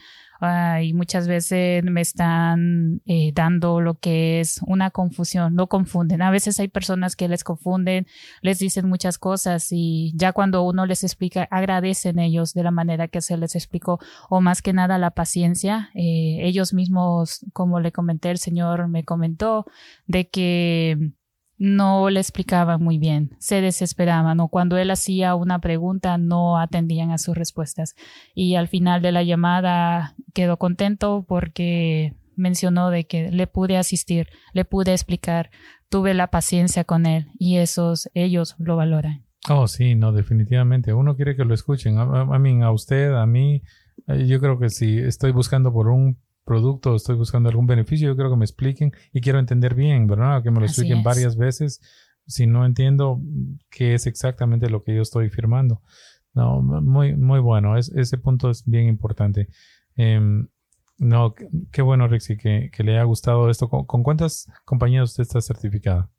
y 0.82 0.94
muchas 0.94 1.28
veces 1.28 1.84
me 1.86 2.02
están 2.02 3.02
eh, 3.06 3.32
dando 3.34 3.80
lo 3.80 3.96
que 3.96 4.42
es 4.42 4.60
una 4.66 4.92
confusión, 4.92 5.56
no 5.56 5.68
confunden. 5.68 6.22
A 6.22 6.32
veces 6.32 6.60
hay 6.60 6.68
personas 6.68 7.16
que 7.16 7.30
les 7.30 7.44
confunden, 7.44 8.08
les 8.42 8.60
dicen 8.60 8.90
muchas 8.90 9.18
cosas 9.18 9.68
y 9.72 10.12
ya 10.16 10.34
cuando 10.34 10.64
uno 10.64 10.86
les 10.86 11.04
explica, 11.04 11.48
agradecen 11.50 12.20
ellos 12.20 12.54
de 12.54 12.64
la 12.64 12.72
manera 12.72 13.08
que 13.08 13.22
se 13.22 13.38
les 13.38 13.56
explicó 13.56 14.00
o 14.30 14.42
más 14.42 14.62
que 14.62 14.74
nada 14.74 14.98
la 14.98 15.12
paciencia. 15.12 15.92
Eh, 15.96 16.40
ellos 16.42 16.74
mismos, 16.74 17.46
como 17.54 17.80
le 17.80 17.94
comenté, 17.94 18.30
el 18.30 18.38
Señor 18.38 18.90
me 18.90 19.06
comentó 19.06 19.66
de 20.08 20.28
que 20.28 21.14
no 21.58 22.10
le 22.10 22.20
explicaban 22.20 22.84
muy 22.84 22.98
bien, 22.98 23.36
se 23.40 23.62
desesperaban 23.62 24.40
o 24.40 24.48
cuando 24.48 24.78
él 24.78 24.92
hacía 24.92 25.36
una 25.36 25.60
pregunta 25.60 26.18
no 26.18 26.58
atendían 26.58 27.12
a 27.12 27.18
sus 27.18 27.36
respuestas. 27.36 27.96
Y 28.34 28.56
al 28.56 28.68
final 28.68 29.02
de 29.02 29.12
la 29.12 29.24
llamada 29.24 30.16
quedó 30.34 30.58
contento 30.58 31.26
porque 31.28 32.16
mencionó 32.36 32.90
de 32.90 33.06
que 33.06 33.32
le 33.32 33.48
pude 33.48 33.78
asistir, 33.78 34.28
le 34.54 34.66
pude 34.66 34.92
explicar, 34.92 35.52
tuve 35.90 36.14
la 36.14 36.28
paciencia 36.28 36.84
con 36.84 37.06
él 37.06 37.28
y 37.38 37.58
esos 37.58 38.10
ellos 38.14 38.56
lo 38.58 38.76
valoran. 38.76 39.26
Oh, 39.50 39.68
sí, 39.68 39.96
no, 39.96 40.14
definitivamente. 40.14 40.94
Uno 40.94 41.16
quiere 41.16 41.36
que 41.36 41.44
lo 41.44 41.54
escuchen. 41.54 41.98
A, 41.98 42.40
mí, 42.40 42.62
a 42.62 42.72
usted, 42.72 43.14
a 43.14 43.26
mí, 43.26 43.62
eh, 44.08 44.26
yo 44.26 44.40
creo 44.40 44.58
que 44.58 44.70
si 44.70 44.98
estoy 45.00 45.32
buscando 45.32 45.74
por 45.74 45.90
un 45.90 46.18
producto, 46.44 46.96
estoy 46.96 47.16
buscando 47.16 47.50
algún 47.50 47.68
beneficio, 47.68 48.08
yo 48.08 48.16
creo 48.16 48.30
que 48.30 48.38
me 48.38 48.46
expliquen 48.46 48.92
y 49.12 49.22
quiero 49.22 49.40
entender 49.40 49.76
bien, 49.76 50.08
¿verdad? 50.08 50.44
Que 50.44 50.52
me 50.52 50.60
lo 50.60 50.66
expliquen 50.66 51.04
varias 51.04 51.38
veces 51.38 51.82
si 52.26 52.48
no 52.48 52.66
entiendo 52.66 53.22
qué 53.70 53.96
es 53.96 54.08
exactamente 54.08 54.70
lo 54.70 54.84
que 54.84 54.96
yo 54.96 55.02
estoy 55.02 55.30
firmando. 55.30 55.82
No, 56.34 56.62
muy, 56.62 57.16
muy 57.16 57.40
bueno, 57.40 57.78
es, 57.78 57.90
ese 57.90 58.18
punto 58.18 58.50
es 58.50 58.66
bien 58.66 58.88
importante. 58.88 59.50
Em, 59.96 60.48
no, 60.98 61.36
qué 61.72 61.82
bueno, 61.82 62.08
Rixi, 62.08 62.38
que, 62.38 62.72
que, 62.72 62.84
le 62.84 62.94
haya 62.94 63.04
gustado 63.04 63.50
esto. 63.50 63.70
¿Con, 63.70 64.04
cuántas 64.04 64.52
compañías 64.66 65.12
usted 65.12 65.24
está 65.24 65.42
certificada? 65.42 66.10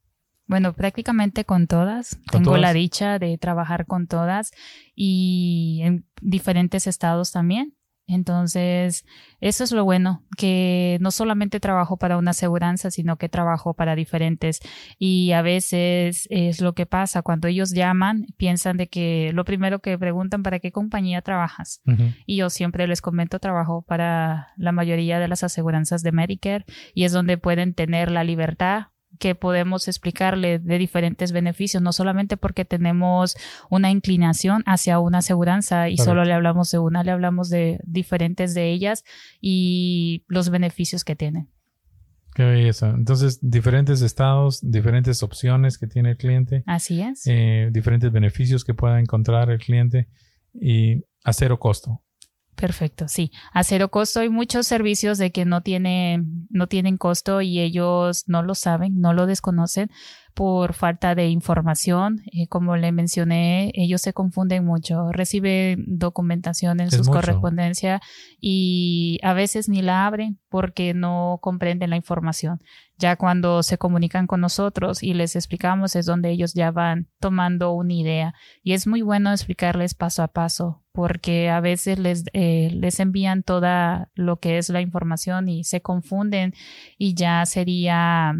Bueno, 0.46 0.72
prácticamente 0.72 1.44
con 1.44 1.66
todas. 1.66 2.18
Tengo 2.30 2.56
la 2.56 2.72
dicha 2.72 3.18
de 3.18 3.38
trabajar 3.38 3.86
con 3.86 4.06
todas 4.06 4.52
y 4.94 5.80
en 5.82 6.06
diferentes 6.20 6.86
estados 6.86 7.32
también. 7.32 7.74
Entonces, 8.06 9.06
eso 9.40 9.64
es 9.64 9.72
lo 9.72 9.84
bueno, 9.84 10.24
que 10.36 10.98
no 11.00 11.10
solamente 11.10 11.58
trabajo 11.58 11.96
para 11.96 12.18
una 12.18 12.32
aseguranza, 12.32 12.90
sino 12.90 13.16
que 13.16 13.28
trabajo 13.28 13.74
para 13.74 13.96
diferentes. 13.96 14.60
Y 14.98 15.32
a 15.32 15.40
veces 15.40 16.26
es 16.30 16.60
lo 16.60 16.74
que 16.74 16.84
pasa, 16.86 17.22
cuando 17.22 17.48
ellos 17.48 17.72
llaman, 17.72 18.26
piensan 18.36 18.76
de 18.76 18.88
que 18.88 19.30
lo 19.32 19.44
primero 19.44 19.80
que 19.80 19.98
preguntan, 19.98 20.42
¿para 20.42 20.58
qué 20.58 20.70
compañía 20.70 21.22
trabajas? 21.22 21.80
Y 22.26 22.36
yo 22.36 22.50
siempre 22.50 22.86
les 22.86 23.00
comento, 23.00 23.38
trabajo 23.38 23.82
para 23.82 24.48
la 24.56 24.72
mayoría 24.72 25.18
de 25.18 25.28
las 25.28 25.42
aseguranzas 25.42 26.02
de 26.02 26.12
Medicare 26.12 26.64
y 26.94 27.04
es 27.04 27.12
donde 27.12 27.38
pueden 27.38 27.74
tener 27.74 28.10
la 28.10 28.24
libertad 28.24 28.88
que 29.18 29.34
podemos 29.34 29.88
explicarle 29.88 30.58
de 30.58 30.78
diferentes 30.78 31.32
beneficios, 31.32 31.82
no 31.82 31.92
solamente 31.92 32.36
porque 32.36 32.64
tenemos 32.64 33.36
una 33.70 33.90
inclinación 33.90 34.62
hacia 34.66 34.98
una 34.98 35.18
aseguranza 35.18 35.88
y 35.88 35.96
solo 35.96 36.24
le 36.24 36.32
hablamos 36.32 36.70
de 36.70 36.78
una, 36.78 37.04
le 37.04 37.10
hablamos 37.10 37.48
de 37.50 37.80
diferentes 37.84 38.54
de 38.54 38.70
ellas 38.70 39.04
y 39.40 40.24
los 40.28 40.50
beneficios 40.50 41.04
que 41.04 41.16
tienen. 41.16 41.48
Qué 42.34 42.42
belleza. 42.42 42.90
Entonces, 42.90 43.38
diferentes 43.40 44.02
estados, 44.02 44.58
diferentes 44.60 45.22
opciones 45.22 45.78
que 45.78 45.86
tiene 45.86 46.10
el 46.10 46.16
cliente. 46.16 46.64
Así 46.66 47.00
es. 47.00 47.22
Eh, 47.26 47.68
diferentes 47.70 48.10
beneficios 48.10 48.64
que 48.64 48.74
pueda 48.74 48.98
encontrar 48.98 49.50
el 49.50 49.58
cliente 49.58 50.08
y 50.52 51.04
a 51.22 51.32
cero 51.32 51.60
costo. 51.60 52.02
Perfecto, 52.54 53.08
sí. 53.08 53.32
A 53.52 53.64
cero 53.64 53.90
costo 53.90 54.20
hay 54.20 54.28
muchos 54.28 54.66
servicios 54.68 55.18
de 55.18 55.32
que 55.32 55.44
no, 55.44 55.62
tiene, 55.62 56.24
no 56.50 56.68
tienen 56.68 56.98
costo 56.98 57.40
y 57.40 57.58
ellos 57.58 58.24
no 58.28 58.42
lo 58.42 58.54
saben, 58.54 59.00
no 59.00 59.12
lo 59.12 59.26
desconocen 59.26 59.90
por 60.34 60.72
falta 60.72 61.16
de 61.16 61.28
información. 61.28 62.22
Eh, 62.32 62.46
como 62.46 62.76
le 62.76 62.92
mencioné, 62.92 63.72
ellos 63.74 64.02
se 64.02 64.12
confunden 64.12 64.64
mucho, 64.64 65.10
reciben 65.10 65.84
documentación 65.86 66.80
en 66.80 66.92
sus 66.92 67.08
correspondencias 67.08 68.00
y 68.40 69.18
a 69.24 69.32
veces 69.32 69.68
ni 69.68 69.82
la 69.82 70.06
abren 70.06 70.38
porque 70.48 70.94
no 70.94 71.38
comprenden 71.40 71.90
la 71.90 71.96
información. 71.96 72.60
Ya 72.98 73.16
cuando 73.16 73.64
se 73.64 73.78
comunican 73.78 74.28
con 74.28 74.40
nosotros 74.40 75.02
y 75.02 75.14
les 75.14 75.34
explicamos 75.34 75.96
es 75.96 76.06
donde 76.06 76.30
ellos 76.30 76.54
ya 76.54 76.70
van 76.70 77.08
tomando 77.18 77.72
una 77.72 77.94
idea. 77.94 78.34
Y 78.62 78.74
es 78.74 78.86
muy 78.86 79.02
bueno 79.02 79.32
explicarles 79.32 79.94
paso 79.94 80.22
a 80.22 80.28
paso 80.28 80.83
porque 80.94 81.50
a 81.50 81.58
veces 81.58 81.98
les, 81.98 82.24
eh, 82.34 82.70
les 82.72 83.00
envían 83.00 83.42
toda 83.42 84.10
lo 84.14 84.38
que 84.38 84.58
es 84.58 84.68
la 84.68 84.80
información 84.80 85.48
y 85.48 85.64
se 85.64 85.82
confunden 85.82 86.54
y 86.96 87.14
ya 87.14 87.44
sería 87.46 88.32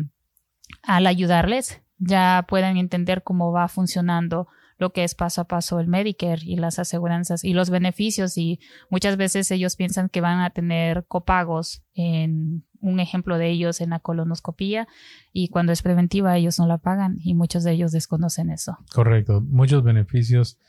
al 0.85 1.07
ayudarles, 1.09 1.83
ya 1.99 2.47
puedan 2.49 2.77
entender 2.77 3.25
cómo 3.25 3.51
va 3.51 3.67
funcionando 3.67 4.47
lo 4.79 4.93
que 4.93 5.03
es 5.03 5.17
paso 5.17 5.41
a 5.41 5.49
paso 5.49 5.81
el 5.81 5.89
Medicare 5.89 6.43
y 6.45 6.55
las 6.55 6.79
aseguranzas 6.79 7.43
y 7.43 7.55
los 7.55 7.71
beneficios 7.71 8.39
y 8.39 8.61
muchas 8.89 9.17
veces 9.17 9.51
ellos 9.51 9.75
piensan 9.75 10.09
que 10.09 10.21
van 10.21 10.39
a 10.39 10.51
tener 10.51 11.07
copagos 11.09 11.83
en 11.95 12.65
un 12.81 13.01
ejemplo 13.01 13.37
de 13.37 13.51
ellos 13.51 13.81
en 13.81 13.91
la 13.91 13.99
colonoscopía 13.99 14.87
y 15.33 15.49
cuando 15.49 15.73
es 15.73 15.83
preventiva 15.83 16.37
ellos 16.37 16.61
no 16.61 16.69
la 16.69 16.79
pagan 16.79 17.17
y 17.19 17.35
muchos 17.35 17.65
de 17.65 17.73
ellos 17.73 17.91
desconocen 17.91 18.51
eso. 18.51 18.79
Correcto, 18.95 19.41
muchos 19.41 19.83
beneficios. 19.83 20.61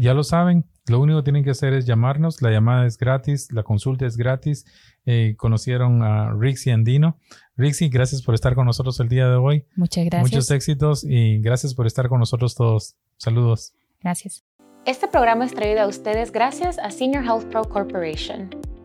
ya 0.00 0.14
lo 0.14 0.24
saben, 0.24 0.66
lo 0.88 1.00
único 1.00 1.18
que 1.20 1.24
tienen 1.24 1.44
que 1.44 1.50
hacer 1.50 1.72
es 1.74 1.86
llamarnos, 1.86 2.42
la 2.42 2.50
llamada 2.50 2.86
es 2.86 2.98
gratis, 2.98 3.52
la 3.52 3.62
consulta 3.62 4.06
es 4.06 4.16
gratis. 4.16 4.64
Eh, 5.06 5.34
conocieron 5.36 6.02
a 6.02 6.32
Rixie 6.34 6.72
Andino. 6.72 7.18
Rixie, 7.56 7.88
gracias 7.88 8.22
por 8.22 8.34
estar 8.34 8.54
con 8.54 8.66
nosotros 8.66 8.98
el 9.00 9.08
día 9.08 9.28
de 9.28 9.36
hoy. 9.36 9.64
Muchas 9.76 10.04
gracias. 10.04 10.32
Muchos 10.32 10.50
éxitos 10.50 11.04
y 11.04 11.40
gracias 11.40 11.74
por 11.74 11.86
estar 11.86 12.08
con 12.08 12.18
nosotros 12.18 12.54
todos. 12.54 12.96
Saludos. 13.16 13.74
Gracias. 14.00 14.44
Este 14.84 15.06
programa 15.06 15.44
es 15.44 15.54
traído 15.54 15.80
a 15.82 15.86
ustedes 15.86 16.32
gracias 16.32 16.78
a 16.78 16.90
Senior 16.90 17.24
Health 17.24 17.44
Pro 17.50 17.62
Corporation. 17.62 18.50